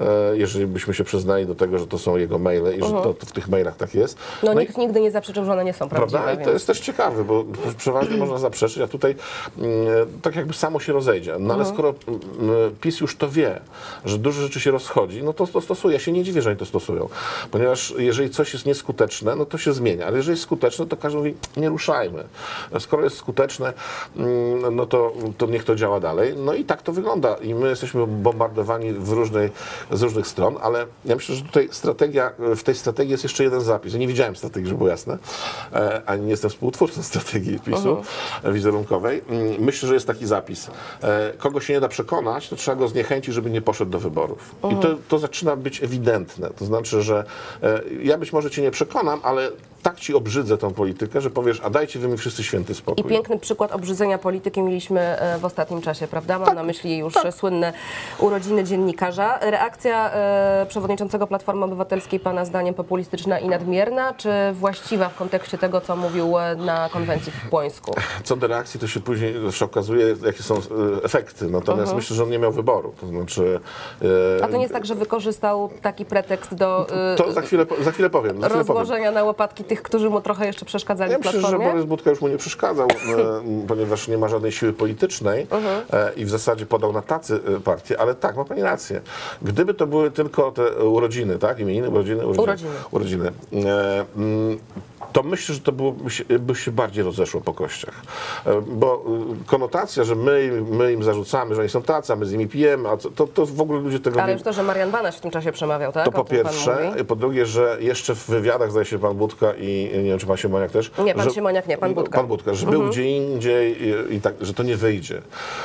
e, 0.00 0.36
jeżeli 0.36 0.66
byśmy 0.66 0.94
się 0.94 1.04
przyznali 1.04 1.46
do 1.46 1.54
tego, 1.54 1.78
że 1.78 1.86
to 1.86 1.98
są 1.98 2.16
jego 2.16 2.38
maile 2.38 2.64
i 2.78 2.82
że 2.84 2.90
to, 2.90 3.14
to 3.14 3.26
w 3.26 3.32
tych 3.32 3.48
mailach 3.48 3.76
tak 3.76 3.94
jest. 3.94 4.18
No, 4.42 4.52
i- 4.52 4.56
nikt 4.56 4.76
nigdy 4.78 5.00
nie 5.00 5.10
zaprzeczył, 5.10 5.44
że 5.44 5.52
one 5.52 5.64
nie 5.64 5.72
są 5.72 5.88
prawdziwe. 5.88 6.22
Prawda? 6.22 6.42
I 6.42 6.44
to 6.44 6.50
jest 6.50 6.66
też 6.66 6.80
ciekawe, 6.80 7.24
bo 7.24 7.44
przeważnie 7.76 8.16
można 8.24 8.38
zaprzeczyć, 8.38 8.78
a 8.82 8.88
tutaj 8.88 9.14
mm, 9.58 9.70
tak 10.22 10.36
jakby 10.36 10.54
samo 10.54 10.80
się 10.80 10.92
rozejdzie. 10.92 11.36
No 11.38 11.54
ale 11.54 11.64
skoro 11.64 11.94
mm, 12.08 12.20
PiS 12.80 13.00
już 13.00 13.16
to 13.16 13.28
wie, 13.30 13.60
że 14.04 14.18
dużo 14.18 14.42
rzeczy 14.42 14.60
się 14.60 14.70
rozchodzi, 14.70 15.22
no 15.22 15.32
to 15.32 15.46
to 15.46 15.60
stosuje. 15.60 15.94
Ja 15.94 16.00
się 16.00 16.12
nie 16.12 16.22
dziwię, 16.22 16.42
że 16.42 16.50
oni 16.50 16.58
to 16.58 16.66
stosują. 16.66 17.08
Ponieważ 17.50 17.63
jeżeli 17.98 18.30
coś 18.30 18.52
jest 18.52 18.66
nieskuteczne, 18.66 19.36
no 19.36 19.46
to 19.46 19.58
się 19.58 19.72
zmienia. 19.72 20.06
Ale 20.06 20.16
jeżeli 20.16 20.32
jest 20.32 20.42
skuteczne, 20.42 20.86
to 20.86 20.96
każdy 20.96 21.18
mówi, 21.18 21.34
nie 21.56 21.68
ruszajmy. 21.68 22.24
Skoro 22.78 23.04
jest 23.04 23.16
skuteczne, 23.16 23.72
mm, 24.16 24.76
no 24.76 24.86
to, 24.86 25.12
to 25.38 25.46
niech 25.46 25.64
to 25.64 25.76
działa 25.76 26.00
dalej. 26.00 26.34
No 26.36 26.54
i 26.54 26.64
tak 26.64 26.82
to 26.82 26.92
wygląda. 26.92 27.34
I 27.34 27.54
my 27.54 27.68
jesteśmy 27.68 28.06
bombardowani 28.06 28.92
w 28.92 29.12
różnej, 29.12 29.50
z 29.90 30.02
różnych 30.02 30.26
stron, 30.26 30.56
ale 30.62 30.86
ja 31.04 31.14
myślę, 31.14 31.34
że 31.34 31.42
tutaj 31.42 31.68
strategia, 31.70 32.30
w 32.38 32.62
tej 32.62 32.74
strategii 32.74 33.10
jest 33.10 33.22
jeszcze 33.22 33.44
jeden 33.44 33.60
zapis. 33.60 33.92
Ja 33.92 33.98
nie 33.98 34.08
widziałem 34.08 34.36
strategii, 34.36 34.68
żeby 34.68 34.78
było 34.78 34.90
jasne, 34.90 35.18
e, 35.72 36.02
ani 36.06 36.22
nie 36.22 36.30
jestem 36.30 36.50
współtwórcą 36.50 37.02
strategii 37.12 37.60
PiSu 37.60 38.02
wizerunkowej. 38.44 39.22
Mm, 39.28 39.54
Myślę, 39.58 39.88
że 39.88 39.94
jest 39.94 40.06
taki 40.06 40.26
zapis. 40.26 40.70
E, 41.02 41.32
Kogo 41.38 41.60
się 41.60 41.72
nie 41.72 41.80
da 41.80 41.88
przekonać, 41.88 42.48
to 42.48 42.56
trzeba 42.56 42.76
go 42.76 42.88
zniechęcić, 42.88 43.34
żeby 43.34 43.50
nie 43.50 43.62
poszedł 43.62 43.90
do 43.90 43.98
wyborów. 43.98 44.54
I 44.72 44.76
to, 44.76 44.88
to 45.08 45.18
zaczyna 45.18 45.56
być 45.56 45.82
ewidentne. 45.82 46.50
To 46.50 46.64
znaczy, 46.64 47.02
że 47.02 47.24
ja 48.02 48.18
być 48.18 48.32
może 48.32 48.50
cię 48.50 48.62
nie 48.62 48.70
przekonam, 48.70 49.20
ale 49.22 49.50
tak 49.84 50.00
ci 50.00 50.14
obrzydzę 50.14 50.58
tą 50.58 50.72
politykę, 50.72 51.20
że 51.20 51.30
powiesz, 51.30 51.60
a 51.64 51.70
dajcie 51.70 51.98
wy 51.98 52.08
mi 52.08 52.16
wszyscy 52.16 52.44
święty 52.44 52.74
spokój. 52.74 53.04
I 53.04 53.08
piękny 53.08 53.38
przykład 53.38 53.72
obrzydzenia 53.72 54.18
polityki 54.18 54.62
mieliśmy 54.62 55.00
e, 55.00 55.38
w 55.38 55.44
ostatnim 55.44 55.80
czasie, 55.80 56.06
prawda? 56.08 56.38
Tak, 56.38 56.46
Mam 56.46 56.54
na 56.54 56.62
myśli 56.62 56.98
już 56.98 57.14
słynne 57.30 57.72
urodziny 58.18 58.64
dziennikarza. 58.64 59.38
Reakcja 59.40 60.12
e, 60.12 60.66
przewodniczącego 60.68 61.26
Platformy 61.26 61.64
Obywatelskiej 61.64 62.20
pana 62.20 62.44
zdaniem 62.44 62.74
populistyczna 62.74 63.38
i 63.38 63.48
nadmierna, 63.48 64.14
czy 64.14 64.30
właściwa 64.52 65.08
w 65.08 65.14
kontekście 65.16 65.58
tego, 65.58 65.80
co 65.80 65.96
mówił 65.96 66.38
e, 66.38 66.56
na 66.56 66.88
konwencji 66.88 67.32
w 67.32 67.50
Płońsku? 67.50 67.94
Co 68.24 68.36
do 68.36 68.46
reakcji, 68.46 68.80
to 68.80 68.86
się 68.86 69.00
później 69.00 69.34
też 69.34 69.62
okazuje, 69.62 70.16
jakie 70.26 70.42
są 70.42 70.60
efekty. 71.02 71.48
Natomiast 71.48 71.94
myślę, 71.94 72.16
że 72.16 72.22
on 72.22 72.30
nie 72.30 72.38
miał 72.38 72.52
wyboru. 72.52 72.94
To 73.00 73.06
znaczy. 73.06 73.60
A 74.44 74.48
to 74.48 74.56
nie 74.56 74.62
jest 74.62 74.74
tak, 74.74 74.86
że 74.86 74.94
wykorzystał 74.94 75.70
taki 75.82 76.04
pretekst 76.04 76.54
do 76.54 76.86
To 77.16 77.32
za 77.32 77.40
chwilę, 77.40 77.66
za 77.80 77.92
chwilę 77.92 78.10
powiem. 78.10 78.40
Za 78.40 78.48
chwilę 78.48 78.64
powiem. 78.64 78.78
rozłożenia 78.78 79.10
na 79.10 79.24
łopatki 79.24 79.64
tych, 79.64 79.73
którzy 79.82 80.10
mu 80.10 80.20
trochę 80.20 80.46
jeszcze 80.46 80.64
przeszkadzali 80.64 81.12
Ja 81.12 81.18
w 81.18 81.24
myślę, 81.24 81.40
że? 81.40 81.58
Borys 81.58 81.84
Budka 81.84 82.10
już 82.10 82.20
mu 82.20 82.28
nie 82.28 82.36
przeszkadzał, 82.36 82.88
e, 82.88 83.66
ponieważ 83.68 84.08
nie 84.08 84.18
ma 84.18 84.28
żadnej 84.28 84.52
siły 84.52 84.72
politycznej 84.72 85.46
e, 85.92 86.12
i 86.16 86.24
w 86.24 86.30
zasadzie 86.30 86.66
podał 86.66 86.92
na 86.92 87.02
tacy 87.02 87.40
e, 87.56 87.60
partię, 87.60 88.00
ale 88.00 88.14
tak, 88.14 88.36
ma 88.36 88.44
pani 88.44 88.62
rację. 88.62 89.00
Gdyby 89.42 89.74
to 89.74 89.86
były 89.86 90.10
tylko 90.10 90.52
te 90.52 90.84
urodziny, 90.84 91.38
tak? 91.38 91.58
Imieniny, 91.58 91.90
urodziny? 91.90 92.26
Urodziny. 92.26 92.70
urodziny. 92.90 93.32
E, 93.52 94.04
mm, 94.16 94.58
to 95.14 95.22
myślę, 95.22 95.54
że 95.54 95.60
to 95.60 95.72
byłoby 95.72 96.10
się, 96.10 96.24
by 96.24 96.54
się 96.54 96.72
bardziej 96.72 97.04
rozeszło 97.04 97.40
po 97.40 97.54
kościach. 97.54 97.94
E, 98.46 98.60
Bo 98.60 99.04
e, 99.42 99.44
konotacja, 99.46 100.04
że 100.04 100.14
my, 100.14 100.62
my 100.70 100.92
im 100.92 101.02
zarzucamy, 101.02 101.54
że 101.54 101.60
oni 101.60 101.70
są 101.70 101.82
tacy, 101.82 102.12
a 102.12 102.16
my 102.16 102.26
z 102.26 102.32
nimi 102.32 102.48
pijemy, 102.48 102.88
a 102.88 102.96
to, 102.96 103.26
to 103.26 103.46
w 103.46 103.60
ogóle 103.60 103.80
ludzie 103.80 104.00
tego 104.00 104.20
Ale 104.22 104.26
nie... 104.26 104.32
już 104.32 104.42
to, 104.42 104.52
że 104.52 104.62
Marian 104.62 104.90
Banaś 104.90 105.16
w 105.16 105.20
tym 105.20 105.30
czasie 105.30 105.52
przemawiał, 105.52 105.92
tak? 105.92 106.04
To 106.04 106.12
po 106.12 106.24
pierwsze. 106.24 106.94
Po 107.08 107.16
drugie, 107.16 107.46
że 107.46 107.76
jeszcze 107.80 108.14
w 108.14 108.26
wywiadach, 108.26 108.70
zdaje 108.70 108.84
się, 108.86 108.98
pan 108.98 109.16
Budka 109.16 109.54
i 109.58 109.90
nie 109.96 110.02
wiem, 110.10 110.18
czy 110.18 110.26
pan 110.26 110.36
Siemoniak 110.36 110.70
też. 110.70 110.90
Nie, 111.04 111.14
pan 111.14 111.24
że, 111.24 111.30
Siemoniak 111.30 111.68
nie, 111.68 111.78
pan 111.78 111.94
Budka. 111.94 112.08
Mhm. 112.08 112.22
Pan 112.22 112.28
Budka, 112.28 112.54
że 112.54 112.66
był 112.66 112.88
gdzie 112.88 113.16
indziej 113.16 113.82
i, 113.82 114.14
i 114.14 114.20
tak, 114.20 114.34
że 114.40 114.54
to 114.54 114.62
nie 114.62 114.76
wyjdzie. 114.76 115.22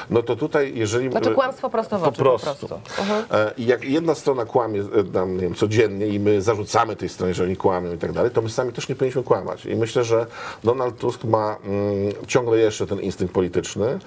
No 0.10 0.24
to 0.24 0.36
tutaj, 0.36 0.72
jeżeli... 0.76 1.12
Znaczy 1.12 1.32
kłamstwo 1.32 1.70
prosto 1.70 2.00
w 2.00 2.04
oczy, 2.04 2.18
Po 2.18 2.24
prostu. 2.24 2.68
po 2.68 2.68
prostu. 2.68 3.02
Mhm. 3.02 3.24
E, 3.32 3.52
I 3.58 3.66
jak 3.66 3.84
jedna 3.84 4.16
strona 4.16 4.46
kłamie 4.46 4.82
e, 4.82 5.04
tam, 5.04 5.34
nie 5.36 5.42
wiem, 5.42 5.56
codziennie 5.56 6.08
i 6.08 6.20
my 6.20 6.42
zarzucamy 6.42 6.96
tej 6.96 7.10
stronie, 7.10 7.34
że 7.34 7.44
oni 7.44 7.58
kłamią 7.58 7.94
i 7.94 7.98
tak 7.98 8.12
dalej, 8.12 8.32
to 8.32 8.42
my 8.42 8.50
sami 8.50 8.74
też 8.74 8.90
nie 8.90 8.96
powinniśmy 8.96 9.24
kłamać. 9.24 9.39
I 9.66 9.76
myślę, 9.76 10.04
że 10.04 10.26
Donald 10.64 10.98
Tusk 10.98 11.24
ma 11.24 11.58
mm, 11.64 12.14
ciągle 12.28 12.58
jeszcze 12.58 12.88
ten 12.88 13.00
instynkt 13.00 13.34
polityczny. 13.34 14.00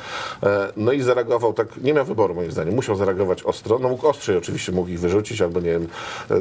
E, 0.43 0.73
no 0.77 0.93
i 0.93 1.03
zareagował 1.03 1.53
tak, 1.53 1.77
nie 1.77 1.95
miał 1.95 2.05
wyboru 2.05 2.35
moim 2.35 2.53
zdaniem, 2.53 2.75
musiał 2.75 2.97
zareagować 2.97 3.43
ostro. 3.43 3.79
No 3.79 3.89
mógł 3.89 4.09
ostrzej 4.09 4.37
oczywiście, 4.37 4.73
mógł 4.73 4.89
ich 4.89 5.01
wyrzucić 5.01 5.43
albo 5.43 5.61
nie 5.61 5.71
wiem, 5.71 5.89
e, 6.31 6.35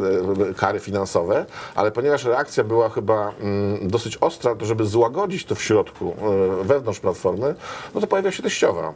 e, 0.50 0.54
kary 0.54 0.80
finansowe, 0.80 1.46
ale 1.76 1.92
ponieważ 1.92 2.26
reakcja 2.26 2.64
była 2.64 2.90
chyba 2.90 3.32
mm, 3.42 3.88
dosyć 3.88 4.18
ostra, 4.18 4.56
to 4.56 4.66
żeby 4.66 4.86
złagodzić 4.86 5.46
to 5.46 5.56
w 5.56 5.62
środku, 5.64 6.16
wewnątrz 6.62 7.00
Platformy, 7.00 7.56
no 7.96 8.02
to 8.02 8.08
pojawia 8.08 8.32
się 8.32 8.44
teściowa. 8.44 8.94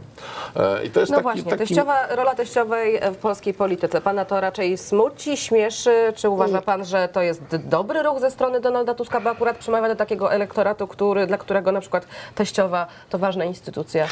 I 0.85 0.89
to 0.89 0.99
jest 0.99 1.11
No 1.11 1.17
taki, 1.17 1.23
właśnie, 1.23 1.43
taki... 1.43 1.57
teściowa, 1.57 2.15
rola 2.15 2.35
teściowej 2.35 2.99
w 3.13 3.15
polskiej 3.15 3.53
polityce. 3.53 4.01
Pana 4.01 4.25
to 4.25 4.41
raczej 4.41 4.77
smuci, 4.77 5.37
śmieszy? 5.37 6.13
Czy 6.15 6.29
uważa 6.29 6.61
pan, 6.61 6.85
że 6.85 7.09
to 7.13 7.21
jest 7.21 7.41
dobry 7.55 8.03
ruch 8.03 8.19
ze 8.19 8.31
strony 8.31 8.59
Donalda 8.59 8.93
Tuska, 8.93 9.21
by 9.21 9.29
akurat 9.29 9.57
przemawiać 9.57 9.84
sprawę 9.85 9.95
do 9.95 9.99
takiego 9.99 10.31
elektoratu, 10.31 10.87
który, 10.87 11.27
dla 11.27 11.37
którego 11.37 11.71
na 11.71 11.81
przykład 11.81 12.07
teściowa 12.35 12.87
to 13.09 13.17
ważna 13.19 13.45
instytucja. 13.45 14.07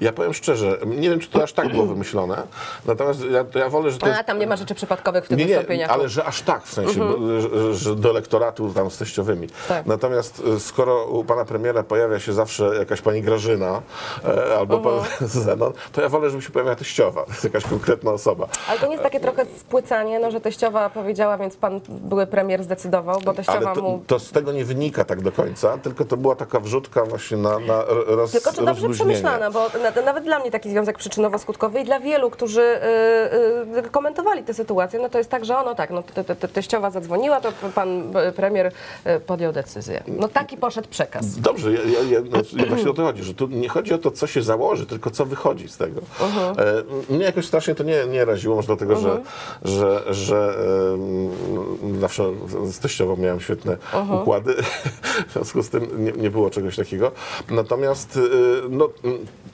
Ja 0.00 0.12
powiem 0.12 0.34
szczerze, 0.34 0.78
nie 0.86 1.10
wiem, 1.10 1.20
czy 1.20 1.28
to 1.28 1.42
aż 1.42 1.52
tak 1.52 1.68
było 1.68 1.86
wymyślone, 1.86 2.42
natomiast 2.86 3.20
ja, 3.30 3.60
ja 3.60 3.68
wolę, 3.68 3.90
że 3.90 3.98
to 3.98 4.06
jest... 4.06 4.20
A 4.20 4.24
tam 4.24 4.38
nie 4.38 4.46
ma 4.46 4.56
rzeczy 4.56 4.74
przypadkowych 4.74 5.24
w 5.24 5.28
tych 5.28 5.38
Nie, 5.38 5.76
nie, 5.76 5.88
ale 5.88 6.08
że 6.08 6.24
aż 6.24 6.42
tak, 6.42 6.64
w 6.64 6.72
sensie, 6.72 6.98
bo, 6.98 7.40
że, 7.40 7.74
że 7.74 7.96
do 7.96 8.10
elektoratu 8.10 8.72
tam 8.72 8.90
z 8.90 8.98
teściowymi. 8.98 9.48
Tak. 9.68 9.86
Natomiast 9.86 10.42
e, 10.56 10.60
skoro 10.60 11.06
u 11.06 11.24
pana 11.24 11.44
premiera 11.44 11.82
pojawia 11.82 12.20
się 12.20 12.32
zawsze 12.32 12.76
jakaś 12.78 13.00
pani 13.00 13.22
Grażyna 13.22 13.82
e, 14.24 14.58
albo 14.58 14.78
pan 14.78 14.92
Zenon, 15.28 15.72
to 15.92 16.00
ja 16.00 16.08
wolę, 16.08 16.30
żeby 16.30 16.42
się 16.42 16.50
pojawiała 16.50 16.76
teściowa, 16.76 17.24
jakaś 17.44 17.64
konkretna 17.64 18.12
osoba. 18.12 18.48
Ale 18.68 18.78
to 18.78 18.86
nie 18.86 18.92
jest 18.92 19.04
takie 19.04 19.20
trochę 19.20 19.46
spłycanie, 19.58 20.18
no, 20.18 20.30
że 20.30 20.40
teściowa 20.40 20.90
powiedziała, 20.90 21.38
więc 21.38 21.56
pan 21.56 21.80
były 21.88 22.26
premier 22.26 22.64
zdecydował, 22.64 23.20
bo 23.20 23.34
teściowa 23.34 23.58
Ale 23.58 23.74
to, 23.74 23.82
mu... 23.82 24.02
to 24.06 24.18
z 24.18 24.30
tego 24.30 24.52
nie 24.52 24.64
wynika 24.64 25.04
tak 25.04 25.13
do 25.22 25.32
końca, 25.32 25.78
tylko 25.78 26.04
to 26.04 26.16
była 26.16 26.36
taka 26.36 26.60
wrzutka 26.60 27.04
właśnie 27.04 27.36
na, 27.36 27.58
na 27.58 27.84
roz, 28.06 28.32
Tylko 28.32 28.52
czy 28.52 28.64
dobrze 28.64 28.88
przemyślana, 28.88 29.50
bo 29.50 29.68
na, 29.82 30.02
nawet 30.02 30.24
dla 30.24 30.38
mnie 30.38 30.50
taki 30.50 30.70
związek 30.70 30.98
przyczynowo-skutkowy 30.98 31.80
i 31.80 31.84
dla 31.84 32.00
wielu, 32.00 32.30
którzy 32.30 32.62
y, 32.62 33.78
y, 33.78 33.90
komentowali 33.90 34.42
tę 34.42 34.54
sytuację, 34.54 35.00
no 35.00 35.08
to 35.08 35.18
jest 35.18 35.30
tak, 35.30 35.44
że 35.44 35.58
ono 35.58 35.74
tak, 35.74 35.90
no 35.90 36.02
te, 36.02 36.24
te, 36.24 36.36
te, 36.36 36.48
teściowa 36.48 36.90
zadzwoniła, 36.90 37.40
to 37.40 37.52
pan 37.74 38.16
y, 38.16 38.32
premier 38.32 38.66
y, 38.66 39.20
podjął 39.20 39.52
decyzję. 39.52 40.02
No 40.06 40.28
taki 40.28 40.56
poszedł 40.56 40.88
przekaz. 40.88 41.40
Dobrze, 41.40 41.72
ja, 41.72 41.80
ja, 41.80 42.10
ja, 42.10 42.20
no, 42.30 42.66
właśnie 42.68 42.90
o 42.90 42.94
to 42.94 43.02
chodzi, 43.02 43.22
że 43.22 43.34
tu 43.34 43.46
nie 43.46 43.68
chodzi 43.68 43.94
o 43.94 43.98
to, 43.98 44.10
co 44.10 44.26
się 44.26 44.42
założy, 44.42 44.86
tylko 44.86 45.10
co 45.10 45.26
wychodzi 45.26 45.68
z 45.68 45.76
tego. 45.76 46.00
E, 47.10 47.12
mnie 47.14 47.24
jakoś 47.24 47.46
strasznie 47.46 47.74
to 47.74 47.84
nie, 47.84 48.06
nie 48.06 48.24
raziło, 48.24 48.56
może 48.56 48.66
dlatego, 48.66 48.96
że, 48.96 49.20
że, 49.62 50.14
że 50.14 50.54
em, 50.94 52.00
zawsze 52.00 52.24
z 52.64 52.78
teściową 52.78 53.16
miałem 53.16 53.40
świetne 53.40 53.76
układy, 54.20 54.54
w 55.28 55.32
związku 55.32 55.62
z 55.62 55.68
tym 55.68 56.04
nie, 56.04 56.12
nie 56.12 56.30
było 56.30 56.50
czegoś 56.50 56.76
takiego. 56.76 57.12
Natomiast 57.50 58.16
e, 58.16 58.20
no, 58.70 58.88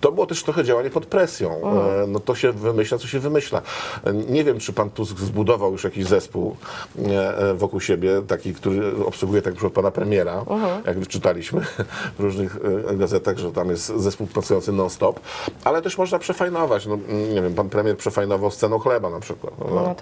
to 0.00 0.12
było 0.12 0.26
też 0.26 0.42
trochę 0.42 0.64
działanie 0.64 0.90
pod 0.90 1.06
presją. 1.06 1.50
E, 1.50 2.06
no 2.06 2.20
to 2.20 2.34
się 2.34 2.52
wymyśla, 2.52 2.98
co 2.98 3.06
się 3.06 3.18
wymyśla. 3.18 3.62
E, 4.04 4.12
Nie 4.12 4.44
wiem, 4.44 4.58
czy 4.58 4.72
pan 4.72 4.90
Tusk 4.90 5.18
zbudował 5.18 5.72
już 5.72 5.84
jakiś 5.84 6.06
zespół 6.06 6.56
e, 6.98 7.54
wokół 7.54 7.80
siebie, 7.80 8.22
taki, 8.28 8.54
który 8.54 9.04
obsługuje 9.04 9.42
tak 9.42 9.54
przykład 9.54 9.72
pana 9.72 9.90
premiera, 9.90 10.44
jak 10.86 10.98
wyczytaliśmy 10.98 11.60
w 12.18 12.20
różnych 12.20 12.56
gazetach, 12.98 13.38
że 13.38 13.52
tam 13.52 13.70
jest 13.70 13.86
zespół 13.96 14.26
pracujący 14.26 14.72
non-stop, 14.72 15.20
ale 15.64 15.82
też 15.82 15.98
można 15.98 16.18
przefajnować. 16.18 16.86
No, 16.86 16.94
mm, 16.94 17.34
nie 17.34 17.42
wiem, 17.42 17.54
pan 17.54 17.68
premier 17.68 17.96
przefajnował 17.96 18.50
z 18.50 18.56
ceną 18.56 18.78
chleba 18.78 19.10
na 19.10 19.20
przykład. 19.20 19.54
No, 19.58 19.94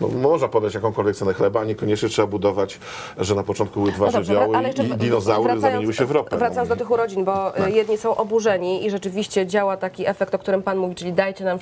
no, 0.00 0.08
można 0.08 0.48
podać 0.48 0.74
jakąkolwiek 0.74 1.16
cenę 1.16 1.34
chleba, 1.34 1.60
a 1.60 1.64
niekoniecznie 1.64 2.08
trzeba 2.08 2.28
budować, 2.28 2.80
że 3.18 3.34
na 3.34 3.42
początku 3.42 3.80
były 3.80 3.92
dwa 3.92 4.06
No 4.06 4.12
dobrze, 4.12 4.24
żywioły 4.34 4.56
ale 4.56 4.68
jeszcze 4.68 4.83
dinozaury 4.88 5.42
wracając- 5.42 5.62
zamieniły 5.62 5.94
się 5.94 6.04
w 6.06 6.10
ropę. 6.10 6.36
Wracając 6.38 6.68
no. 6.70 6.76
do 6.76 6.78
tych 6.78 6.90
urodzin, 6.90 7.24
bo 7.24 7.66
y, 7.66 7.70
jedni 7.70 7.98
są 7.98 8.16
oburzeni 8.16 8.86
i 8.86 8.90
rzeczywiście 8.90 9.46
działa 9.46 9.76
taki 9.76 10.06
efekt, 10.08 10.34
o 10.34 10.38
którym 10.38 10.62
Pan 10.62 10.78
mówi, 10.78 10.94
czyli 10.94 11.12
dajcie 11.12 11.44
nam 11.44 11.58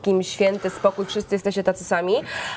wszystkim 0.00 0.22
święty 0.22 0.70
spokój, 0.70 1.06
wszyscy 1.06 1.34
jesteście 1.34 1.62
tacy 1.62 1.84
sami, 1.84 2.14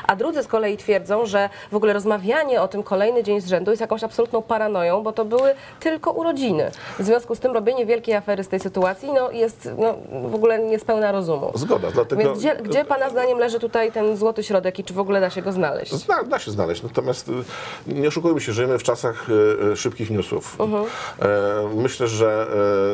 a 0.08 0.16
drudzy 0.16 0.44
z 0.44 0.48
kolei 0.48 0.78
twierdzą, 0.78 1.26
że 1.26 1.50
w 1.72 1.76
ogóle 1.76 1.94
rozmawianie 1.94 2.62
o 2.62 2.68
tym 2.68 2.84
kolejny 2.84 3.24
dzień 3.24 3.42
z 3.42 3.48
rzędu 3.48 3.72
jest 3.72 3.82
jakąś 3.82 4.04
absolutną 4.04 4.42
paranoją, 4.42 5.04
bo 5.04 5.12
to 5.12 5.26
były 5.26 5.56
tylko 5.80 6.12
urodziny. 6.12 6.72
W 7.00 7.04
związku 7.04 7.36
z 7.36 7.40
tym 7.40 7.52
robienie 7.52 7.86
wielkiej 7.86 8.16
afery 8.16 8.44
z 8.44 8.48
tej 8.48 8.60
sytuacji 8.60 9.12
no, 9.14 9.32
jest 9.32 9.70
no, 9.78 9.96
w 10.30 10.36
ogóle 10.36 10.60
niespełna 10.60 11.12
rozumu. 11.12 11.52
Zgoda, 11.56 11.92
dlatego... 11.92 12.22
Więc 12.22 12.40
gdzie, 12.40 12.56
gdzie 12.56 12.86
Pana 12.86 13.10
zdaniem 13.10 13.38
leży 13.38 13.60
tutaj 13.60 13.92
ten 13.92 14.18
złoty 14.18 14.44
środek 14.44 14.80
i 14.80 14.84
czy 14.84 14.94
w 14.94 15.00
ogóle 15.00 15.22
da 15.22 15.30
się 15.30 15.42
go 15.42 15.52
znaleźć? 15.52 15.94
Zna, 15.94 16.24
da 16.24 16.40
się 16.40 16.52
znaleźć, 16.52 16.84
natomiast 16.84 17.30
y, 17.30 17.34
nie 17.88 18.08
oszukujmy 18.08 18.42
się, 18.42 18.54
żyjemy 18.54 18.80
w 18.80 18.84
czasach 18.84 19.30
y, 19.30 19.34
y, 19.72 19.76
szybkich 19.76 20.10
newsów. 20.10 20.62
Mhm. 20.62 20.84
E, 20.84 21.28
myślę, 21.76 22.08
że 22.08 22.48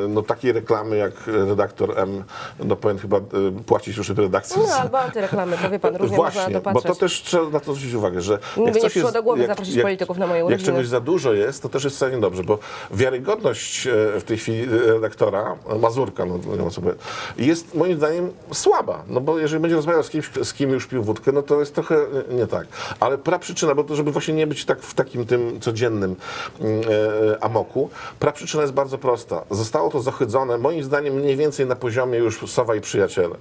e, 0.05 0.07
no, 0.07 0.21
takiej 0.21 0.51
reklamy 0.51 0.97
jak 0.97 1.13
redaktor 1.27 1.99
M, 1.99 2.23
no 2.59 2.75
powinien 2.75 3.01
chyba 3.01 3.19
płacić 3.65 3.97
już 3.97 4.09
redakcji. 4.39 4.61
No 4.67 4.75
albo 4.75 4.99
antyreklamy, 4.99 5.57
to 5.57 5.69
wie 5.69 5.79
Pan, 5.79 5.95
różnie 5.95 6.17
można 6.17 6.31
Właśnie, 6.31 6.53
na 6.53 6.61
to 6.61 6.71
bo 6.71 6.81
to 6.81 6.95
też 6.95 7.21
trzeba 7.21 7.49
na 7.49 7.59
to 7.59 7.73
zwrócić 7.73 7.93
uwagę, 7.93 8.21
że 8.21 8.33
jak 8.33 8.75
nie 8.75 8.81
coś 8.81 8.91
przyszło 8.91 9.01
jest, 9.01 9.13
do 9.13 9.23
głowy 9.23 9.41
jak, 9.41 9.47
zaprosić 9.47 9.75
jak, 9.75 9.83
polityków 9.83 10.17
na 10.17 10.27
moje 10.27 10.39
Jak 10.39 10.47
urodziny. 10.47 10.65
czegoś 10.71 10.87
za 10.87 10.99
dużo 10.99 11.33
jest, 11.33 11.63
to 11.63 11.69
też 11.69 11.83
jest 11.83 11.95
wcale 11.95 12.11
niedobrze, 12.11 12.43
bo 12.43 12.59
wiarygodność 12.91 13.87
e, 13.87 14.19
w 14.19 14.23
tej 14.23 14.37
chwili 14.37 14.65
redaktora, 14.65 15.55
Mazurka, 15.79 16.25
no, 16.25 16.37
nie 16.55 16.61
mam 16.61 16.71
sobie, 16.71 16.93
jest 17.37 17.75
moim 17.75 17.97
zdaniem 17.97 18.31
słaba, 18.53 19.03
no 19.07 19.21
bo 19.21 19.39
jeżeli 19.39 19.61
będzie 19.61 19.75
rozmawiał 19.75 20.03
z 20.03 20.09
kimś, 20.09 20.29
z 20.43 20.53
kim 20.53 20.69
już 20.69 20.87
pił 20.87 21.03
wódkę, 21.03 21.31
no 21.31 21.41
to 21.41 21.59
jest 21.59 21.75
trochę 21.75 21.95
e, 21.95 22.33
nie 22.33 22.47
tak. 22.47 22.67
Ale 22.99 23.17
praprzyczyna, 23.17 23.75
bo 23.75 23.83
to 23.83 23.95
żeby 23.95 24.11
właśnie 24.11 24.33
nie 24.33 24.47
być 24.47 24.65
tak 24.65 24.81
w 24.81 24.93
takim 24.93 25.25
tym 25.25 25.59
codziennym 25.59 26.15
mm, 26.59 26.81
e, 26.81 27.43
amoku, 27.43 27.89
praprzyczyna 28.19 28.61
jest 28.63 28.73
bardzo 28.73 28.97
prosta. 28.97 29.41
Zostało 29.51 29.89
to 29.89 30.01
zachydzone, 30.01 30.57
moim 30.57 30.83
zdaniem, 30.83 31.13
mniej 31.13 31.35
więcej 31.35 31.65
na 31.65 31.75
poziomie 31.75 32.17
już 32.17 32.51
Sowa 32.51 32.75
i 32.75 32.81
przyjaciele. 32.81 33.35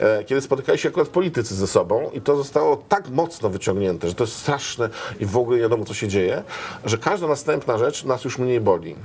E, 0.00 0.09
Kiedy 0.26 0.40
spotykali 0.40 0.78
się 0.78 0.88
akurat 0.88 1.08
politycy 1.08 1.54
ze 1.54 1.66
sobą 1.66 2.10
i 2.12 2.20
to 2.20 2.36
zostało 2.36 2.82
tak 2.88 3.08
mocno 3.08 3.50
wyciągnięte, 3.50 4.08
że 4.08 4.14
to 4.14 4.24
jest 4.24 4.36
straszne 4.36 4.88
i 5.20 5.26
w 5.26 5.36
ogóle 5.36 5.56
nie 5.56 5.62
wiadomo, 5.62 5.84
co 5.84 5.94
się 5.94 6.08
dzieje, 6.08 6.42
że 6.84 6.98
każda 6.98 7.26
następna 7.26 7.78
rzecz 7.78 8.04
nas 8.04 8.24
już 8.24 8.38
mniej 8.38 8.60
boli. 8.60 8.96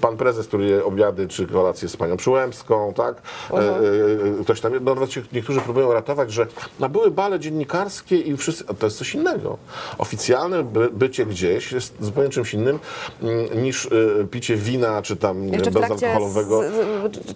Pan 0.00 0.16
prezes, 0.16 0.46
który 0.46 0.64
je 0.66 0.84
obiady 0.84 1.28
czy 1.28 1.46
kolacje 1.46 1.88
z 1.88 1.96
panią 1.96 2.16
Przyłębską, 2.16 2.92
tak? 2.96 3.22
E, 3.50 3.56
e, 3.58 4.44
ktoś 4.44 4.60
tam, 4.60 4.72
no 4.80 4.96
niektórzy 5.32 5.60
próbują 5.60 5.92
ratować, 5.92 6.32
że 6.32 6.46
no, 6.80 6.88
były 6.88 7.10
bale 7.10 7.40
dziennikarskie 7.40 8.16
i 8.16 8.36
wszyscy, 8.36 8.64
to 8.64 8.86
jest 8.86 8.98
coś 8.98 9.14
innego. 9.14 9.58
Oficjalne 9.98 10.62
by, 10.62 10.88
bycie 10.92 11.26
gdzieś 11.26 11.72
jest 11.72 11.94
zupełnie 12.00 12.30
czymś 12.30 12.54
innym 12.54 12.78
mm, 13.22 13.62
niż 13.62 13.86
e, 13.86 13.90
picie 14.30 14.56
wina 14.56 15.02
czy 15.02 15.16
tam 15.16 15.46
w 15.46 15.70
bezalkoholowego. 15.70 16.62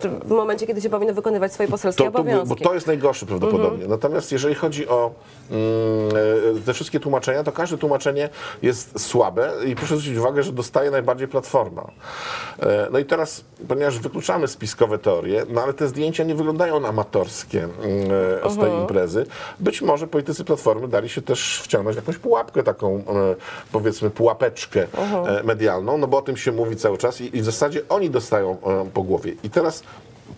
czy 0.01 0.09
w 0.09 0.29
momencie, 0.29 0.67
kiedy 0.67 0.81
się 0.81 0.91
powinno 0.91 1.15
wykonywać 1.15 1.53
swoje 1.53 1.69
poselskie 1.69 2.05
To, 2.05 2.11
to, 2.11 2.19
obowiązki. 2.19 2.49
bo 2.49 2.69
to 2.69 2.75
jest 2.75 2.87
najgorsze 2.87 3.06
prawdopodobnie. 3.27 3.87
Natomiast 3.87 4.33
jeżeli 4.33 4.55
chodzi 4.55 4.89
o 4.89 5.11
mm, 5.51 5.63
e, 6.57 6.61
te 6.61 6.75
wszystkie 6.75 7.01
tłumaczenia, 7.01 7.45
to 7.45 7.53
każde 7.53 7.79
tłumaczenie 7.79 8.29
jest 8.63 9.01
słabe 9.01 9.53
i 9.67 9.77
proszę 9.77 9.97
zwrócić 9.97 10.19
uwagę, 10.19 10.43
że 10.43 10.53
dostaje 10.53 10.91
najbardziej 10.91 11.29
Platforma. 11.29 11.91
E, 12.61 12.89
no 12.93 12.99
i 12.99 13.05
teraz, 13.05 13.45
ponieważ 13.69 13.99
wykluczamy 13.99 14.49
spiskowe 14.49 14.99
teorie, 14.99 15.47
no 15.49 15.63
ale 15.63 15.75
te 15.75 15.89
zdjęcia 15.89 16.25
nie 16.25 16.35
wyglądają 16.35 16.81
na 16.81 16.89
amatorskie 16.89 17.65
mm, 17.65 17.75
e, 18.45 18.51
z 18.51 18.57
tej 18.59 18.73
imprezy, 18.73 19.27
być 19.61 19.83
może 19.83 20.07
politycy 20.07 20.45
Platformy 20.45 20.89
dali 20.89 21.09
się 21.09 21.23
też 21.23 21.61
wciągnąć 21.63 21.97
w 21.97 22.01
jakąś 22.01 22.19
pułapkę 22.19 22.63
taką, 22.63 23.05
powiedzmy 23.73 24.11
pułapeczkę 24.11 24.87
e, 25.27 25.43
medialną, 25.43 25.99
no 25.99 26.07
bo 26.07 26.19
o 26.19 26.23
tym 26.23 26.37
się 26.37 26.53
mówi 26.53 26.77
cały 26.77 26.99
czas 26.99 27.21
i, 27.21 27.37
i 27.37 27.43
w 27.43 27.45
zasadzie 27.45 27.81
oni 27.89 28.11
dostają 28.11 28.57
po 28.95 29.03
głowie. 29.03 29.33
I 29.45 29.51
teraz 29.51 29.83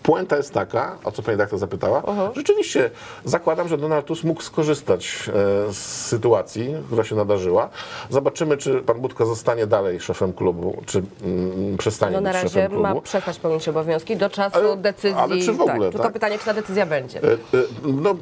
Puenta 0.03 0.37
jest 0.37 0.53
taka, 0.55 0.99
o 1.05 1.13
co 1.13 1.23
pani 1.23 1.33
redaktor 1.33 1.59
zapytała, 1.59 2.03
rzeczywiście 2.37 2.91
zakładam, 3.25 3.69
że 3.69 3.79
Donald 3.79 4.07
Tusk 4.07 4.25
mógł 4.25 4.43
skorzystać 4.43 5.31
e, 5.69 5.73
z 5.73 5.79
sytuacji, 6.07 6.75
która 6.87 7.05
się 7.05 7.15
nadarzyła. 7.17 7.69
Zobaczymy, 8.11 8.57
czy 8.57 8.83
pan 8.83 9.01
Budka 9.01 9.25
zostanie 9.25 9.67
dalej 9.67 10.01
szefem 10.01 10.33
klubu, 10.33 10.83
czy 10.87 11.03
mm, 11.25 11.77
przestanie 11.77 12.13
No 12.17 12.21
na 12.21 12.31
być 12.31 12.43
razie 12.43 12.49
szefem 12.55 12.71
klubu. 12.71 12.83
ma 12.83 13.01
przestać 13.01 13.39
pełnić 13.39 13.69
obowiązki 13.69 14.17
do 14.17 14.31
czasu 14.31 14.59
Ale- 14.59 14.77
decyzji. 14.77 15.19
ale 15.19 15.39
czy 15.39 15.53
w 15.53 15.61
ogóle, 15.61 15.79
tak. 15.79 15.91
Tylko 15.91 16.03
tak? 16.03 16.13
pytanie, 16.13 16.39
czy 16.39 16.45
ta 16.45 16.55
decyzja 16.55 16.87
będzie. 16.87 17.23
E, 17.23 17.33
e, 17.33 17.37
No, 17.83 18.15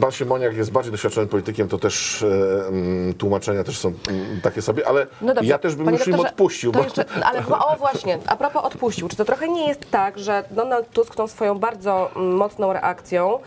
pan 0.00 0.10
Siemoniak 0.12 0.56
jest 0.56 0.70
bardziej 0.72 0.92
doświadczonym 0.92 1.28
politykiem, 1.28 1.68
to 1.68 1.78
też 1.78 2.24
mm, 2.68 3.14
tłumaczenia 3.14 3.64
też 3.64 3.78
są 3.78 3.92
mm, 4.08 4.40
takie 4.42 4.62
sobie, 4.62 4.88
ale 4.88 5.06
No 5.22 5.34
dobrze, 5.34 5.50
ja 5.50 5.58
też 5.58 5.74
bym 5.74 5.90
już 5.90 6.06
im 6.08 6.20
odpuścił. 6.20 6.72
Bo, 6.72 6.82
jeszcze, 6.82 7.04
ale 7.24 7.40
o 7.46 7.76
właśnie, 7.78 8.18
a 8.26 8.36
propos 8.36 8.64
odpuścił, 8.64 9.08
czy 9.08 9.16
to 9.16 9.24
trochę 9.24 9.48
nie 9.48 9.68
jest 9.68 9.90
tak, 9.90 10.18
że 10.18 10.44
Donald 10.50 10.90
Tusk 10.90 11.09
tą 11.16 11.26
swoją 11.26 11.58
bardzo 11.58 12.10
mm, 12.16 12.36
mocną 12.36 12.72
reakcją 12.72 13.38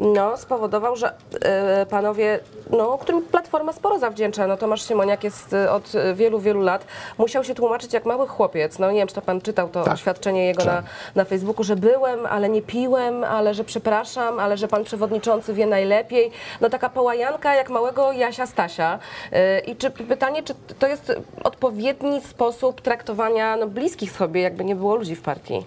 no, 0.00 0.36
spowodował, 0.36 0.96
że 0.96 1.12
e, 1.42 1.86
panowie, 1.86 2.40
no, 2.70 2.98
którym 2.98 3.22
Platforma 3.22 3.72
sporo 3.72 3.98
zawdzięcza, 3.98 4.46
no 4.46 4.56
Tomasz 4.56 4.88
Siemoniak 4.88 5.24
jest 5.24 5.52
e, 5.52 5.72
od 5.72 5.94
e, 5.94 6.14
wielu, 6.14 6.38
wielu 6.38 6.60
lat, 6.60 6.84
musiał 7.18 7.44
się 7.44 7.54
tłumaczyć 7.54 7.92
jak 7.92 8.04
mały 8.04 8.26
chłopiec. 8.26 8.78
No 8.78 8.90
nie 8.90 8.98
wiem, 8.98 9.08
czy 9.08 9.14
to 9.14 9.22
pan 9.22 9.40
czytał 9.40 9.68
to 9.68 9.84
Tak. 9.84 9.94
oświadczenie 9.94 10.46
jego 10.46 10.64
na, 10.64 10.82
na 11.14 11.24
Facebooku, 11.24 11.64
że 11.64 11.76
byłem, 11.76 12.26
ale 12.26 12.48
nie 12.48 12.62
piłem, 12.62 13.24
ale 13.24 13.54
że 13.54 13.64
przepraszam, 13.64 14.40
ale 14.40 14.56
że 14.56 14.68
pan 14.68 14.84
przewodniczący 14.84 15.54
wie 15.54 15.66
najlepiej. 15.66 16.30
No 16.60 16.70
taka 16.70 16.88
połajanka 16.90 17.54
jak 17.54 17.70
małego 17.70 18.12
Jasia 18.12 18.46
Stasia. 18.46 18.98
Yy, 19.32 19.38
I 19.60 19.76
czy 19.76 19.90
pytanie, 19.90 20.42
czy 20.42 20.54
to 20.78 20.86
jest 20.86 21.12
odpowiedni 21.44 22.20
sposób 22.20 22.80
traktowania 22.80 23.56
no, 23.56 23.66
bliskich 23.66 24.12
sobie, 24.12 24.40
jakby 24.40 24.64
nie 24.64 24.74
było 24.74 24.94
ludzi 24.94 25.16
w 25.16 25.22
partii? 25.22 25.64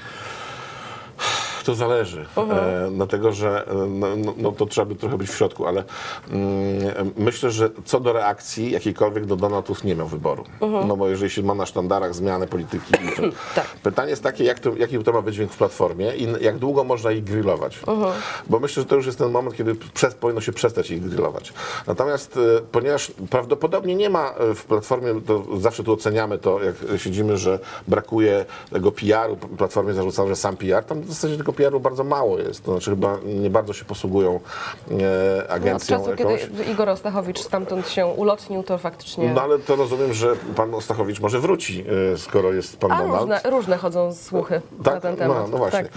To 1.64 1.76
zależy, 1.76 2.26
e, 2.38 2.92
dlatego 2.92 3.32
że 3.32 3.68
e, 3.68 3.74
no, 3.76 4.16
no, 4.16 4.34
no 4.38 4.52
to 4.52 4.66
trzeba 4.66 4.86
by 4.86 4.96
trochę 4.96 5.18
być 5.18 5.30
w 5.30 5.36
środku, 5.36 5.66
ale 5.68 5.84
mm, 6.32 7.12
myślę, 7.18 7.52
że 7.52 7.70
co 7.86 8.00
do 8.00 8.14
reakcji 8.14 8.72
jakiejkolwiek, 8.72 9.26
do 9.26 9.36
Donald 9.36 9.66
Tusk 9.66 9.84
nie 9.84 9.96
miał 9.96 10.08
wyboru. 10.08 10.44
No 10.88 10.98
bo 10.98 11.08
jeżeli 11.10 11.32
się 11.32 11.44
ma 11.44 11.56
na 11.56 11.66
sztandarach 11.66 12.16
zmianę 12.16 12.48
polityki, 12.48 12.94
to 13.16 13.22
Tak. 13.56 13.66
pytanie 13.84 14.10
jest 14.10 14.24
takie, 14.24 14.44
jak 14.44 14.60
to, 14.60 14.76
jaki 14.76 15.00
to 15.00 15.14
ma 15.14 15.22
wydźwięk 15.22 15.52
w 15.52 15.58
Platformie 15.58 16.16
i 16.16 16.28
jak 16.44 16.58
długo 16.58 16.84
można 16.84 17.12
ich 17.12 17.24
grillować. 17.24 17.80
Bo 18.48 18.60
myślę, 18.60 18.84
że 18.84 18.90
to 18.90 18.96
już 18.96 19.06
jest 19.06 19.18
ten 19.18 19.32
moment, 19.32 19.56
kiedy 19.56 19.76
przez, 19.94 20.16
powinno 20.16 20.42
się 20.42 20.52
przestać 20.54 20.92
ich 20.92 21.04
grillować. 21.10 21.54
Natomiast 21.88 22.38
e, 22.38 22.62
ponieważ 22.72 23.12
prawdopodobnie 23.30 23.96
nie 23.96 24.10
ma 24.10 24.30
e, 24.30 24.56
w 24.56 24.66
Platformie, 24.66 25.22
to 25.22 25.44
zawsze 25.60 25.84
tu 25.84 25.94
oceniamy 25.94 26.38
to, 26.38 26.60
jak 26.64 26.76
siedzimy, 26.98 27.38
że 27.38 27.60
brakuje 27.88 28.46
tego 28.72 28.92
PR-u, 28.92 29.38
Platformie 29.58 29.94
zarzucano, 29.94 30.28
że 30.28 30.36
sam 30.36 30.58
PR, 30.58 30.84
tam 30.84 31.02
w 31.02 31.10
zasadzie 31.10 31.38
tego 31.54 31.70
PR-u 31.70 31.80
bardzo 31.80 32.04
mało 32.04 32.40
jest, 32.40 32.64
to 32.64 32.72
znaczy 32.72 32.90
chyba 32.90 33.18
nie 33.26 33.50
bardzo 33.50 33.74
się 33.74 33.86
posługują 33.86 34.32
e, 34.36 34.40
No, 34.92 35.44
od 35.46 35.52
agencją 35.52 35.98
czasu, 35.98 36.10
jakąś. 36.10 36.42
kiedy 36.42 36.64
Igor 36.64 36.90
Ostachowicz 36.90 37.40
stamtąd 37.40 37.88
się 37.90 38.06
ulotnił, 38.06 38.64
to 38.64 38.78
faktycznie... 38.78 39.34
No 39.34 39.42
ale 39.42 39.60
to 39.60 39.76
rozumiem, 39.76 40.14
że 40.14 40.36
pan 40.56 40.76
Ostachowicz 40.76 41.20
może 41.20 41.40
wróci, 41.40 41.86
e, 42.14 42.18
skoro 42.18 42.54
jest 42.54 42.78
pan 42.78 42.92
A 42.92 42.98
Donald. 42.98 43.20
różne, 43.22 43.42
różne 43.52 43.78
chodzą 43.78 44.14
słuchy 44.14 44.62
na 44.78 44.84
Tak, 44.84 45.02
ten 45.02 45.16
temat. 45.16 45.38
no, 45.38 45.48
no 45.48 45.58
właśnie. 45.58 45.84
Tak. 45.84 45.92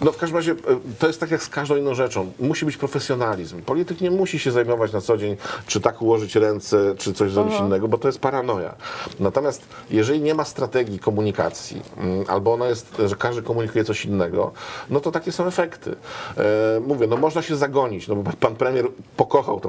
No 0.00 0.12
w 0.12 0.16
każdym 0.16 0.36
razie 0.36 0.52
e, 0.52 0.56
to 0.98 1.06
jest 1.06 1.20
tak 1.20 1.30
jak 1.30 1.42
z 1.42 1.48
każdą 1.48 1.76
inną 1.76 1.94
rzeczą. 1.94 2.32
Musi 2.40 2.66
być 2.66 2.76
profesjonalizm. 2.76 3.62
Polityk 3.62 4.00
nie 4.00 4.10
musi 4.10 4.38
się 4.38 4.50
zajmować 4.50 4.92
na 4.92 5.00
co 5.00 5.16
dzień, 5.16 5.36
czy 5.66 5.80
tak 5.80 6.02
ułożyć 6.02 6.36
ręce, 6.36 6.94
czy 6.98 7.12
coś 7.12 7.30
zrobić 7.32 7.58
innego, 7.60 7.88
bo 7.88 7.98
to 7.98 8.08
jest 8.08 8.18
paranoja. 8.18 8.74
Natomiast 9.20 9.62
jeżeli 9.90 10.20
nie 10.20 10.34
ma 10.34 10.44
strategii 10.44 10.98
komunikacji, 10.98 11.82
mm, 11.98 12.24
albo 12.28 12.52
ona 12.54 12.66
jest, 12.66 12.96
że 13.06 13.16
każdy 13.16 13.42
komunikuje 13.42 13.84
coś 13.84 14.04
innego, 14.04 14.52
no 14.94 15.00
to 15.00 15.10
takie 15.12 15.32
są 15.32 15.46
efekty. 15.46 15.96
E, 16.36 16.80
mówię, 16.86 17.06
no 17.06 17.16
można 17.16 17.42
się 17.42 17.56
zagonić, 17.56 18.08
no 18.08 18.16
bo 18.16 18.30
pan 18.40 18.54
premier 18.56 18.86
pokochał 19.16 19.60
tę 19.60 19.68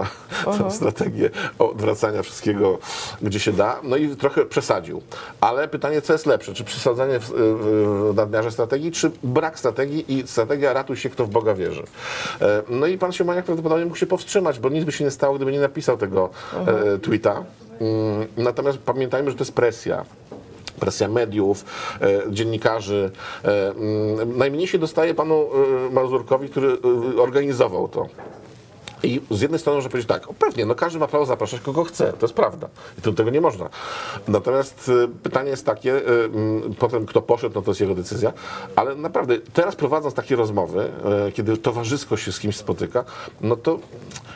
tę 0.57 0.71
strategię 0.71 1.29
odwracania 1.59 2.23
wszystkiego, 2.23 2.77
gdzie 3.21 3.39
się 3.39 3.51
da, 3.53 3.79
no 3.83 3.97
i 3.97 4.15
trochę 4.15 4.45
przesadził. 4.45 5.01
Ale 5.41 5.67
pytanie, 5.67 6.01
co 6.01 6.13
jest 6.13 6.25
lepsze? 6.25 6.53
Czy 6.53 6.63
przesadzenie 6.63 7.19
w, 7.19 7.29
w 7.29 8.13
nadmiarze 8.15 8.51
strategii, 8.51 8.91
czy 8.91 9.11
brak 9.23 9.59
strategii 9.59 10.13
i 10.19 10.27
strategia 10.27 10.73
ratuj 10.73 10.97
się, 10.97 11.09
kto 11.09 11.25
w 11.25 11.29
Boga 11.29 11.53
wierzy. 11.53 11.83
E, 12.41 12.61
No 12.69 12.87
i 12.87 12.97
pan 12.97 13.11
Siemaniak 13.11 13.45
prawdopodobnie 13.45 13.85
mógł 13.85 13.97
się 13.97 14.05
powstrzymać, 14.05 14.59
bo 14.59 14.69
nic 14.69 14.83
by 14.85 14.91
się 14.91 15.03
nie 15.03 15.11
stało, 15.11 15.35
gdyby 15.35 15.51
nie 15.51 15.59
napisał 15.59 15.97
tego 15.97 16.29
e, 16.67 16.97
tweeta. 16.99 17.43
Mm, 17.81 18.27
Natomiast 18.37 18.77
pamiętajmy, 18.77 19.31
że 19.31 19.37
to 19.37 19.43
jest 19.43 19.53
presja 19.53 20.05
presja 20.79 21.07
mediów, 21.07 21.65
e, 22.01 22.21
dziennikarzy. 22.31 23.11
E, 23.43 23.69
mm, 23.69 24.37
najmniej 24.37 24.67
się 24.67 24.77
dostaje 24.77 25.13
panu 25.13 25.49
e, 25.87 25.93
Mazurkowi, 25.93 26.49
który 26.49 26.77
organizował 27.17 27.87
to. 27.87 28.07
I 29.05 29.21
z 29.31 29.41
jednej 29.41 29.59
strony 29.59 29.75
można 29.77 29.89
powiedzieć 29.89 30.07
tak, 30.09 30.29
o 30.29 30.33
pewnie, 30.33 30.65
no 30.65 30.75
każdy 30.75 30.99
ma 30.99 31.07
prawo 31.07 31.25
zapraszać 31.25 31.61
kogo 31.61 31.83
chce, 31.83 32.13
to 32.13 32.25
jest 32.25 32.33
prawda. 32.33 32.67
I 32.99 33.01
tu 33.01 33.13
tego 33.13 33.29
nie 33.29 33.41
można. 33.41 33.69
Natomiast 34.27 34.91
e, 35.03 35.07
pytanie 35.23 35.49
jest 35.49 35.65
takie, 35.65 35.95
e, 35.95 36.25
mm, 36.25 36.73
potem 36.79 37.05
kto 37.05 37.21
poszedł, 37.21 37.55
no 37.55 37.61
to 37.61 37.71
jest 37.71 37.81
jego 37.81 37.95
decyzja, 37.95 38.33
ale 38.75 38.95
naprawdę 38.95 39.37
teraz 39.53 39.75
prowadząc 39.75 40.13
takie 40.15 40.35
rozmowy, 40.35 40.89
e, 41.27 41.31
kiedy 41.31 41.57
towarzysko 41.57 42.17
się 42.17 42.31
z 42.31 42.39
kimś 42.39 42.57
spotyka, 42.57 43.05
no 43.41 43.55
to 43.55 43.79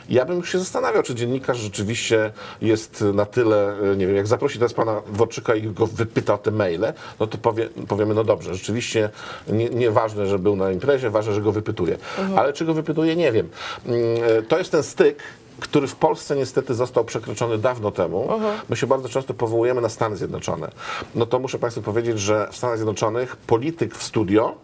ja 0.10 0.26
bym 0.26 0.44
się 0.44 0.60
zastanawiał, 0.60 1.04
czy 1.04 1.16
dziennikarz 1.16 1.58
rzeczywiście 1.58 2.32
jest 2.62 3.02
na 3.14 3.26
tyle, 3.26 3.76
nie 3.98 4.08
wiem, 4.08 4.16
jak 4.16 4.28
zaprosi 4.28 4.60
teraz 4.60 4.74
pana 4.74 5.02
Dworczyka 5.14 5.56
i 5.56 5.62
go 5.62 5.88
wypyta 5.88 6.34
o 6.34 6.38
te 6.38 6.52
maile, 6.52 6.94
no 7.20 7.28
to 7.28 7.38
powie, 7.38 7.70
powiemy, 7.88 8.14
no 8.14 8.24
dobrze, 8.24 8.54
rzeczywiście 8.56 9.10
nie- 9.48 9.70
nieważne, 9.70 10.28
że 10.28 10.40
był 10.40 10.56
na 10.56 10.72
imprezie, 10.72 11.10
ważne, 11.10 11.34
że 11.34 11.42
go 11.42 11.52
wypytuje. 11.52 11.98
Ale 12.36 12.54
czy 12.54 12.66
go 12.66 12.74
wypytuje, 12.74 13.16
nie 13.16 13.32
wiem. 13.32 13.50
Mm, 13.86 14.00
To 14.48 14.58
jest 14.60 14.72
ten 14.72 14.84
styk, 14.84 15.24
który 15.60 15.88
w 15.88 15.96
Polsce 15.96 16.36
niestety 16.36 16.74
został 16.74 17.06
przekroczony 17.06 17.58
dawno 17.58 17.92
temu. 17.92 18.30
My 18.70 18.76
się 18.76 18.88
bardzo 18.88 19.10
często 19.10 19.34
powołujemy 19.34 19.82
na 19.82 19.90
Stany 19.90 20.16
Zjednoczone. 20.18 20.70
No 21.16 21.26
to 21.26 21.40
muszę 21.40 21.60
Państwu 21.60 21.82
powiedzieć, 21.82 22.20
że 22.20 22.48
w 22.52 22.58
Stanach 22.58 22.78
Zjednoczonych 22.78 23.36
polityk 23.36 23.96
w 23.96 24.04
studio 24.04 24.56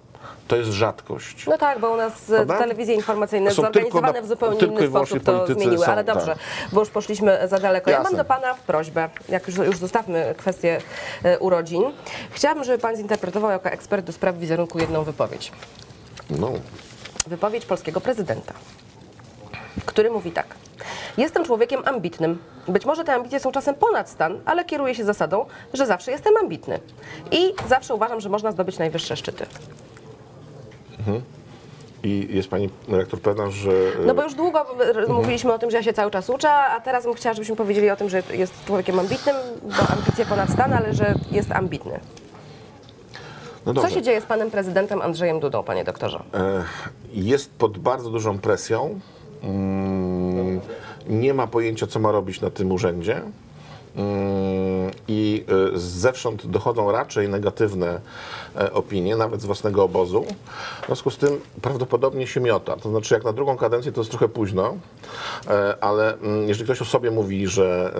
to 0.47 0.55
jest 0.55 0.71
rzadkość. 0.71 1.45
No 1.47 1.57
tak, 1.57 1.79
bo 1.79 1.91
u 1.91 1.97
nas 1.97 2.13
e, 2.29 2.35
Prawda? 2.35 2.57
telewizje 2.57 2.95
informacyjne 2.95 3.49
Są 3.51 3.55
zorganizowane 3.55 4.07
tylko 4.07 4.21
na- 4.21 4.25
w 4.25 4.29
zupełnie 4.29 4.59
inny 4.59 4.87
sposób 4.87 5.23
to 5.23 5.47
zmieniły. 5.47 5.85
są, 5.85 5.91
Ale 5.91 6.03
dobrze, 6.03 6.25
tak. 6.25 6.37
bo 6.71 6.79
już 6.79 6.89
poszliśmy 6.89 7.39
za 7.47 7.59
daleko. 7.59 7.89
Ja 7.91 7.97
mam 7.97 8.03
Jasne. 8.03 8.17
do 8.17 8.25
Pana 8.25 8.55
prośbę, 8.67 9.09
jak 9.29 9.47
już, 9.47 9.57
już 9.57 9.77
zostawmy 9.77 10.35
kwestię 10.37 10.81
e, 11.23 11.39
urodzin. 11.39 11.83
Chciałabym, 12.31 12.63
żeby 12.63 12.77
Pan 12.79 12.95
zinterpretował 12.97 13.51
jako 13.51 13.69
ekspert 13.69 14.05
do 14.05 14.13
spraw 14.13 14.37
wizerunku 14.37 14.79
jedną 14.79 15.03
wypowiedź. 15.03 15.51
No. 16.29 16.51
Wypowiedź 17.27 17.65
polskiego 17.65 18.01
prezydenta, 18.01 18.53
który 19.85 20.11
mówi 20.11 20.31
tak. 20.31 20.45
Jestem 21.17 21.45
człowiekiem 21.45 21.81
ambitnym. 21.85 22.39
Być 22.67 22.85
może 22.85 23.03
te 23.03 23.13
ambicje 23.13 23.39
są 23.39 23.51
czasem 23.51 23.75
ponad 23.75 24.09
stan, 24.09 24.39
ale 24.45 24.65
kieruję 24.65 24.95
się 24.95 25.05
zasadą, 25.05 25.45
że 25.73 25.85
zawsze 25.85 26.11
jestem 26.11 26.37
ambitny. 26.37 26.79
I 27.31 27.53
zawsze 27.69 27.95
uważam, 27.95 28.19
że 28.21 28.29
można 28.29 28.51
zdobyć 28.51 28.77
najwyższe 28.79 29.17
szczyty. 29.17 29.45
I 32.03 32.27
jest 32.31 32.49
pani 32.49 32.69
rektor 32.89 33.19
pewna, 33.21 33.49
że... 33.51 33.71
e, 33.71 34.05
No 34.05 34.13
bo 34.15 34.23
już 34.23 34.33
długo 34.33 34.79
r- 34.83 35.09
mówiliśmy 35.09 35.53
o 35.53 35.59
tym, 35.59 35.71
że 35.71 35.77
ja 35.77 35.83
się 35.83 35.93
cały 35.93 36.11
czas 36.11 36.29
uczę, 36.29 36.49
a 36.53 36.81
teraz 36.81 37.03
bym 37.03 37.13
chciała, 37.13 37.33
żebyśmy 37.33 37.55
powiedzieli 37.55 37.89
o 37.89 37.95
tym, 37.95 38.09
że 38.09 38.23
jest 38.33 38.65
człowiekiem 38.65 38.99
ambitnym, 38.99 39.35
bo 39.63 39.93
ambicje 39.93 40.25
ponad 40.25 40.49
stan, 40.49 40.73
ale 40.73 40.93
że 40.93 41.13
jest 41.31 41.51
ambitny. 41.51 41.99
no 43.65 43.73
Co 43.81 43.89
się 43.89 44.01
dzieje 44.01 44.21
z 44.21 44.25
panem 44.25 44.51
prezydentem 44.51 45.01
Andrzejem 45.01 45.39
Dudą, 45.39 45.63
panie 45.63 45.83
doktorze? 45.83 46.23
E, 46.33 46.63
jest 47.13 47.51
pod 47.53 47.77
bardzo 47.77 48.09
dużą 48.09 48.39
presją. 48.39 48.99
Mm, 49.45 50.59
Nie 51.09 51.33
ma 51.33 51.47
pojęcia, 51.47 51.87
co 51.87 51.99
ma 51.99 52.11
robić 52.11 52.41
na 52.41 52.49
tym 52.49 52.71
urzędzie. 52.71 53.21
Mm, 53.95 54.91
I 55.07 55.45
e, 55.73 55.79
zewsząd 55.79 56.47
dochodzą 56.47 56.91
raczej 56.91 57.29
negatywne 57.29 57.99
e, 58.57 58.73
opinie, 58.73 59.15
nawet 59.15 59.41
z 59.41 59.45
własnego 59.45 59.83
obozu. 59.83 60.25
W 60.83 60.85
związku 60.85 61.09
z 61.11 61.17
tym 61.17 61.39
prawdopodobnie 61.61 62.27
się 62.27 62.41
miota. 62.41 62.75
To 62.75 62.89
znaczy, 62.89 63.13
jak 63.13 63.23
na 63.23 63.33
drugą 63.33 63.57
kadencję 63.57 63.91
to 63.91 64.01
jest 64.01 64.11
trochę 64.11 64.29
późno, 64.29 64.77
e, 65.47 65.75
ale 65.81 66.13
mm, 66.17 66.47
jeżeli 66.47 66.65
ktoś 66.65 66.81
o 66.81 66.85
sobie 66.85 67.11
mówi, 67.11 67.47
że 67.47 67.93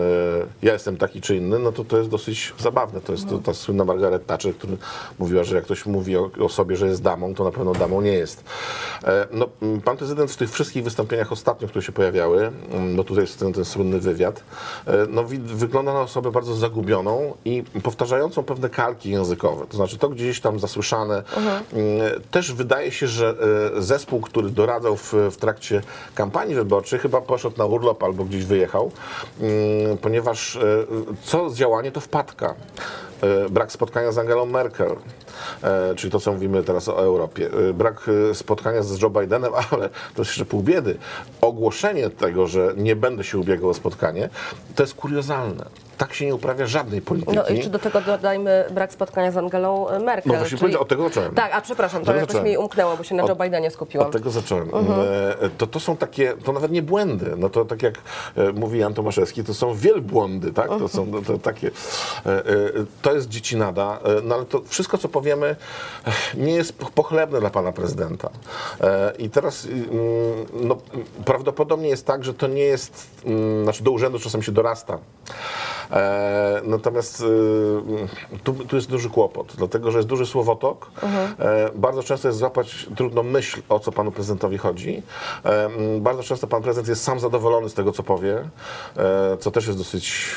e, 0.62 0.66
ja 0.66 0.74
jestem 0.74 0.98
taki 0.98 1.22
czy 1.22 1.36
inny, 1.36 1.60
no 1.60 1.72
to 1.72 1.84
to 1.86 1.98
jest 1.98 2.10
dosyć 2.10 2.54
zabawne. 2.60 3.02
To 3.02 3.12
jest 3.12 3.30
to, 3.30 3.38
ta 3.38 3.54
słynna 3.54 3.86
Margaret 3.86 4.26
Thatcher, 4.26 4.56
która 4.56 4.74
mówiła, 5.20 5.44
że 5.44 5.56
jak 5.56 5.66
ktoś 5.66 5.86
mówi 5.86 6.18
o, 6.18 6.30
o 6.40 6.50
sobie, 6.50 6.76
że 6.76 6.88
jest 6.88 7.02
damą, 7.02 7.36
to 7.36 7.44
na 7.44 7.52
pewno 7.52 7.74
damą 7.74 8.02
nie 8.02 8.14
jest. 8.14 8.44
No, 9.32 9.48
mm, 9.62 9.82
pan 9.82 9.98
prezydent 9.98 10.32
w 10.32 10.38
tych 10.38 10.52
wszystkich 10.52 10.84
wystąpieniach 10.84 11.32
ostatnich, 11.32 11.70
które 11.70 11.84
się 11.86 11.92
pojawiały, 11.92 12.52
bo 12.96 13.04
tutaj 13.04 13.24
jest 13.24 13.40
ten, 13.40 13.54
ten 13.54 13.66
słynny 13.66 14.00
wywiad, 14.00 14.44
no, 15.10 15.26
wi- 15.26 15.40
wygląda 15.86 16.00
na 16.00 16.06
osobę 16.06 16.32
bardzo 16.32 16.56
zagubioną 16.56 17.34
i 17.45 17.63
powtarzającą 17.84 18.43
pewne 18.43 18.69
kalki 18.69 19.10
językowe. 19.10 19.65
To 19.67 19.78
znaczy 19.78 19.98
to 19.98 20.10
gdzieś 20.10 20.41
tam 20.41 20.60
zasłyszane. 20.60 21.24
Mm, 21.74 22.21
Też 22.32 22.54
wydaje 22.54 22.91
się, 22.91 23.08
że 23.08 23.36
e, 23.78 23.82
zespół, 23.82 24.21
który 24.21 24.50
doradzał 24.50 24.98
w, 24.98 25.13
w 25.32 25.38
trakcie 25.38 25.82
kampanii 26.15 26.56
wyborczej, 26.56 27.00
chyba 27.00 27.21
poszedł 27.21 27.58
na 27.58 27.65
urlop 27.65 28.04
albo 28.04 28.24
gdzieś 28.26 28.45
wyjechał, 28.45 28.91
mm, 29.39 29.98
ponieważ 29.98 30.56
e, 30.56 30.62
co 31.24 31.50
działanie 31.54 31.91
to 31.91 32.00
wpadka. 32.00 32.56
E, 33.21 33.49
Brak 33.49 33.71
spotkania 33.71 34.12
z 34.12 34.17
Angelą 34.17 34.45
Merkel, 34.45 34.95
e, 35.63 35.95
czyli 35.95 36.12
to, 36.12 36.19
co 36.19 36.34
mówimy 36.34 36.63
teraz 36.63 36.89
o 36.89 36.97
Europie. 36.97 37.49
E, 37.69 37.73
Brak 37.73 38.10
spotkania 38.34 38.84
z 38.84 39.01
Joe 39.01 39.10
Bidenem, 39.10 39.51
ale 39.71 39.89
to 39.89 40.21
jest 40.21 40.32
jeszcze 40.32 40.45
pół 40.45 40.63
biedy. 40.63 40.97
Ogłoszenie 41.41 42.10
tego, 42.10 42.47
że 42.47 42.73
nie 42.78 42.95
będę 42.95 43.23
się 43.23 43.38
ubiegał 43.38 43.69
o 43.69 43.73
spotkanie, 43.73 44.30
to 44.75 44.84
jest 44.84 44.93
kuriozalne. 44.93 45.65
Tak 45.98 46.14
się 46.14 46.26
nie 46.26 46.36
uprawia 46.36 46.66
żadnej 46.68 47.02
polityki. 47.02 47.36
No 47.36 47.48
i 47.48 47.60
czy 47.60 47.70
do 47.70 47.80
tego 47.80 48.02
dodajmy 48.02 48.66
brak 48.72 48.94
spotkania 48.94 49.32
z 49.32 49.38
Angelą 49.38 49.88
Merkel? 50.00 50.32
No 50.34 50.40
właśnie 50.40 50.58
powiedział, 50.58 50.82
od 50.82 50.88
tego 50.88 51.04
zacząłem. 51.04 51.34
Tak, 51.36 51.52
a 51.56 51.62
przepraszam, 51.62 52.06
to 52.06 52.12
jakoś 52.14 52.28
zacząłem. 52.28 52.46
mi 52.48 52.58
umknęło, 52.58 52.98
bo 52.98 53.04
się 53.04 53.16
na 53.16 53.24
Joe 53.24 53.36
Bidenie 53.36 53.72
skupiłam. 53.72 54.08
Od 54.08 54.14
tego 54.14 54.30
zacząłem. 54.30 54.76
Mhm. 54.76 55.00
E, 55.42 55.50
To, 55.58 55.68
to 55.68 55.80
są 55.80 55.98
takie, 55.98 56.34
to 56.44 56.54
nawet 56.54 56.72
nie 56.72 56.82
błędy, 56.82 57.34
no 57.38 57.50
to 57.50 57.66
tak 57.66 57.84
jak 57.84 57.96
e, 58.38 58.52
mówi 58.52 58.80
Jan 58.80 58.94
Tomaszewski, 58.94 59.44
to 59.44 59.54
są 59.54 59.74
wielbłądy, 59.76 60.54
tak? 60.54 60.68
To 60.70 60.88
są 60.88 61.12
to, 61.12 61.22
to 61.22 61.38
takie, 61.38 61.68
e, 62.26 62.44
to 63.02 63.14
jest 63.16 63.30
dziecinada, 63.30 64.00
no 64.24 64.36
ale 64.36 64.46
to 64.46 64.62
wszystko, 64.68 64.98
co 64.98 65.10
powiemy, 65.10 65.56
nie 66.34 66.54
jest 66.54 66.78
po- 66.78 66.86
pochlebne 66.92 67.40
dla 67.40 67.50
pana 67.50 67.72
prezydenta. 67.72 68.30
I 69.20 69.30
teraz 69.30 69.66
mm, 69.66 69.86
no, 70.54 70.78
prawdopodobnie 71.26 71.90
jest 71.90 72.06
tak, 72.06 72.24
że 72.24 72.34
to 72.34 72.48
nie 72.48 72.62
jest, 72.64 73.08
mm, 73.26 73.64
znaczy 73.64 73.84
do 73.84 73.92
urzędu 73.92 74.20
czasem 74.20 74.44
się 74.44 74.52
dorasta, 74.52 74.98
natomiast 76.63 77.21
e, 77.21 78.38
tu, 78.43 78.54
tu 78.54 78.76
jest 78.76 78.89
duży 78.89 79.10
kłopot, 79.10 79.54
dlatego 79.58 79.91
że 79.91 79.98
jest 79.98 80.08
duży 80.10 80.26
słowotok. 80.26 80.91
E, 81.39 81.69
bardzo 81.76 82.04
często 82.04 82.28
jest 82.28 82.39
złapać 82.39 82.88
trudną 82.95 83.24
myśl, 83.24 83.62
o 83.69 83.80
co 83.80 83.91
panu 83.91 84.12
prezydentowi 84.12 84.58
chodzi. 84.58 85.04
E, 85.45 85.69
bardzo 86.00 86.24
często 86.24 86.48
pan 86.48 86.62
prezydent 86.63 86.88
jest 86.88 87.04
sam 87.04 87.19
zadowolony 87.19 87.69
z 87.69 87.74
tego, 87.74 87.91
co 87.91 88.04
powie, 88.04 88.38
e, 88.98 89.38
co 89.39 89.52
też 89.52 89.67
jest 89.67 89.78
dosyć 89.80 90.36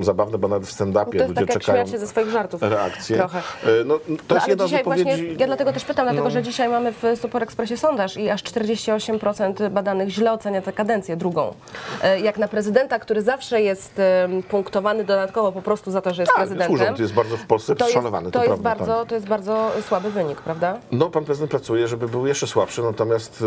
e, 0.00 0.04
zabawne, 0.04 0.38
bo 0.38 0.48
nawet 0.48 0.68
w 0.68 0.72
stand-upie 0.72 1.14
jest 1.14 1.28
ludzie 1.28 1.46
tak 1.46 1.62
czekają 1.62 1.86
się 1.86 1.98
ze 1.98 2.06
swoich 2.06 2.30
żartów. 2.30 2.62
reakcje. 2.62 3.16
Trochę. 3.16 3.38
E, 3.38 3.42
no, 3.84 3.98
to 3.98 4.10
No, 4.28 4.34
jest 4.36 4.48
jedna 4.48 4.64
z 4.64 4.68
dzisiaj 4.68 4.84
wypowiedzi... 4.84 5.04
właśnie, 5.04 5.26
ja 5.38 5.46
dlatego 5.46 5.72
też 5.72 5.84
pytam, 5.84 6.04
dlatego 6.06 6.24
No. 6.24 6.30
że 6.30 6.42
dzisiaj 6.42 6.68
mamy 6.68 6.92
w 6.92 7.02
Super 7.20 7.42
Expressie 7.42 7.76
sondaż 7.76 8.16
i 8.16 8.30
aż 8.30 8.42
48% 8.42 9.70
badanych 9.70 10.08
źle 10.08 10.32
ocenia 10.32 10.62
tę 10.62 10.72
kadencję 10.72 11.16
drugą. 11.16 11.54
E, 12.02 12.20
Jak 12.20 12.38
na 12.38 12.48
prezydenta, 12.48 12.98
który 12.98 13.22
zawsze 13.22 13.62
jest 13.62 13.98
em, 13.98 14.42
punktowany 14.74 15.04
dodatkowo 15.04 15.52
po 15.52 15.62
prostu 15.62 15.90
za 15.90 16.00
to, 16.00 16.14
że 16.14 16.22
jest 16.22 16.32
Tak, 16.32 16.36
prezydentem. 16.46 16.74
urząd 16.74 16.98
jest 16.98 17.14
bardzo 17.14 17.36
w 17.36 17.46
Polsce 17.46 17.76
to 17.76 17.84
jest, 17.84 17.94
szanowany, 17.94 18.30
to, 18.30 18.38
to 18.38 18.44
jest 18.44 18.62
prawda, 18.62 18.84
bardzo, 18.84 18.98
tak. 19.00 19.08
to 19.08 19.14
jest 19.14 19.26
bardzo 19.28 19.70
słaby 19.88 20.10
wynik, 20.10 20.40
prawda? 20.40 20.78
No, 20.92 21.10
pan 21.10 21.24
prezydent 21.24 21.50
pracuje, 21.50 21.88
żeby 21.88 22.08
był 22.08 22.26
jeszcze 22.26 22.46
słabszy, 22.46 22.82
natomiast 22.82 23.44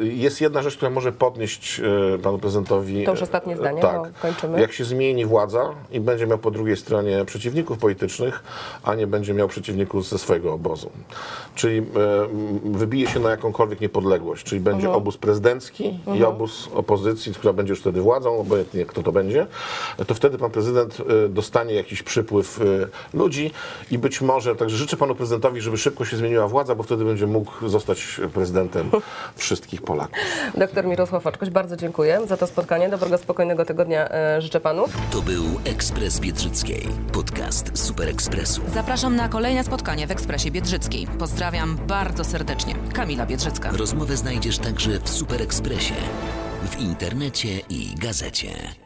y, 0.00 0.06
jest 0.06 0.40
jedna 0.40 0.62
rzecz, 0.62 0.76
która 0.76 0.90
może 0.90 1.12
podnieść 1.12 1.80
y, 2.14 2.18
panu 2.18 2.38
prezydentowi. 2.38 3.04
To 3.04 3.10
już 3.10 3.20
y, 3.20 3.22
ostatnie 3.22 3.56
zdanie, 3.56 3.82
Tak. 3.82 3.96
bo 3.96 4.06
kończymy. 4.22 4.60
Jak 4.60 4.72
się 4.72 4.84
zmieni 4.84 5.24
władza 5.26 5.74
i 5.92 6.00
będzie 6.00 6.26
miał 6.26 6.38
po 6.38 6.50
drugiej 6.50 6.76
stronie 6.76 7.24
przeciwników 7.24 7.78
politycznych, 7.78 8.42
a 8.82 8.94
nie 8.94 9.06
będzie 9.06 9.34
miał 9.34 9.48
przeciwników 9.48 10.08
ze 10.08 10.18
swojego 10.18 10.52
obozu. 10.52 10.90
Czyli 11.54 11.78
y, 11.78 11.82
wybije 12.64 13.06
się 13.06 13.20
na 13.20 13.30
jakąkolwiek 13.30 13.80
niepodległość, 13.80 14.44
czyli 14.44 14.60
będzie 14.60 14.86
Mhm. 14.86 14.96
obóz 14.96 15.16
prezydencki 15.16 16.00
i 16.18 16.24
obóz 16.24 16.68
opozycji, 16.74 17.34
która 17.34 17.52
będzie 17.52 17.72
już 17.72 17.80
wtedy 17.80 18.00
władzą, 18.00 18.38
obojętnie 18.38 18.86
kto 18.86 19.02
to 19.02 19.12
będzie, 19.12 19.46
to 20.06 20.14
wtedy 20.14 20.38
pan 20.38 20.50
prezydent 20.50 20.65
y, 21.24 21.28
dostanie 21.28 21.74
jakiś 21.74 22.02
przypływ 22.02 22.60
y, 22.60 22.88
ludzi 23.14 23.50
i 23.90 23.98
być 23.98 24.20
może, 24.20 24.56
także 24.56 24.76
życzę 24.76 24.96
panu 24.96 25.14
prezydentowi, 25.14 25.60
żeby 25.60 25.78
szybko 25.78 26.04
się 26.04 26.16
zmieniła 26.16 26.48
władza, 26.48 26.74
bo 26.74 26.82
wtedy 26.82 27.04
będzie 27.04 27.26
mógł 27.26 27.68
zostać 27.68 28.20
prezydentem 28.34 28.90
wszystkich 29.36 29.82
Polaków. 29.82 30.18
Doktor 30.56 30.84
Mirosław 30.84 31.26
Oczkoś, 31.26 31.50
bardzo 31.50 31.76
dziękuję 31.76 32.20
za 32.26 32.36
to 32.36 32.46
spotkanie. 32.46 32.88
Dobrego, 32.88 33.18
spokojnego 33.18 33.64
tygodnia 33.64 34.10
e, 34.10 34.40
życzę 34.40 34.60
panu. 34.60 34.84
To 35.12 35.22
był 35.22 35.44
Ekspres 35.64 36.20
Biedrzyckiej, 36.20 36.88
podcast 37.12 37.78
Super 37.78 38.08
Ekspresu. 38.08 38.62
Zapraszam 38.74 39.16
na 39.16 39.28
kolejne 39.28 39.64
spotkanie 39.64 40.06
w 40.06 40.10
Ekspresie 40.10 40.50
Biedrzyckiej. 40.50 41.06
Pozdrawiam 41.18 41.76
bardzo 41.86 42.24
serdecznie. 42.24 42.74
Kamila 42.92 43.26
Biedrzycka. 43.26 43.70
Rozmowę 43.70 44.16
znajdziesz 44.16 44.58
także 44.58 45.00
w 45.00 45.08
Super 45.08 45.42
Ekspresie, 45.42 45.94
w 46.62 46.80
internecie 46.80 47.48
i 47.70 47.94
gazecie. 47.98 48.85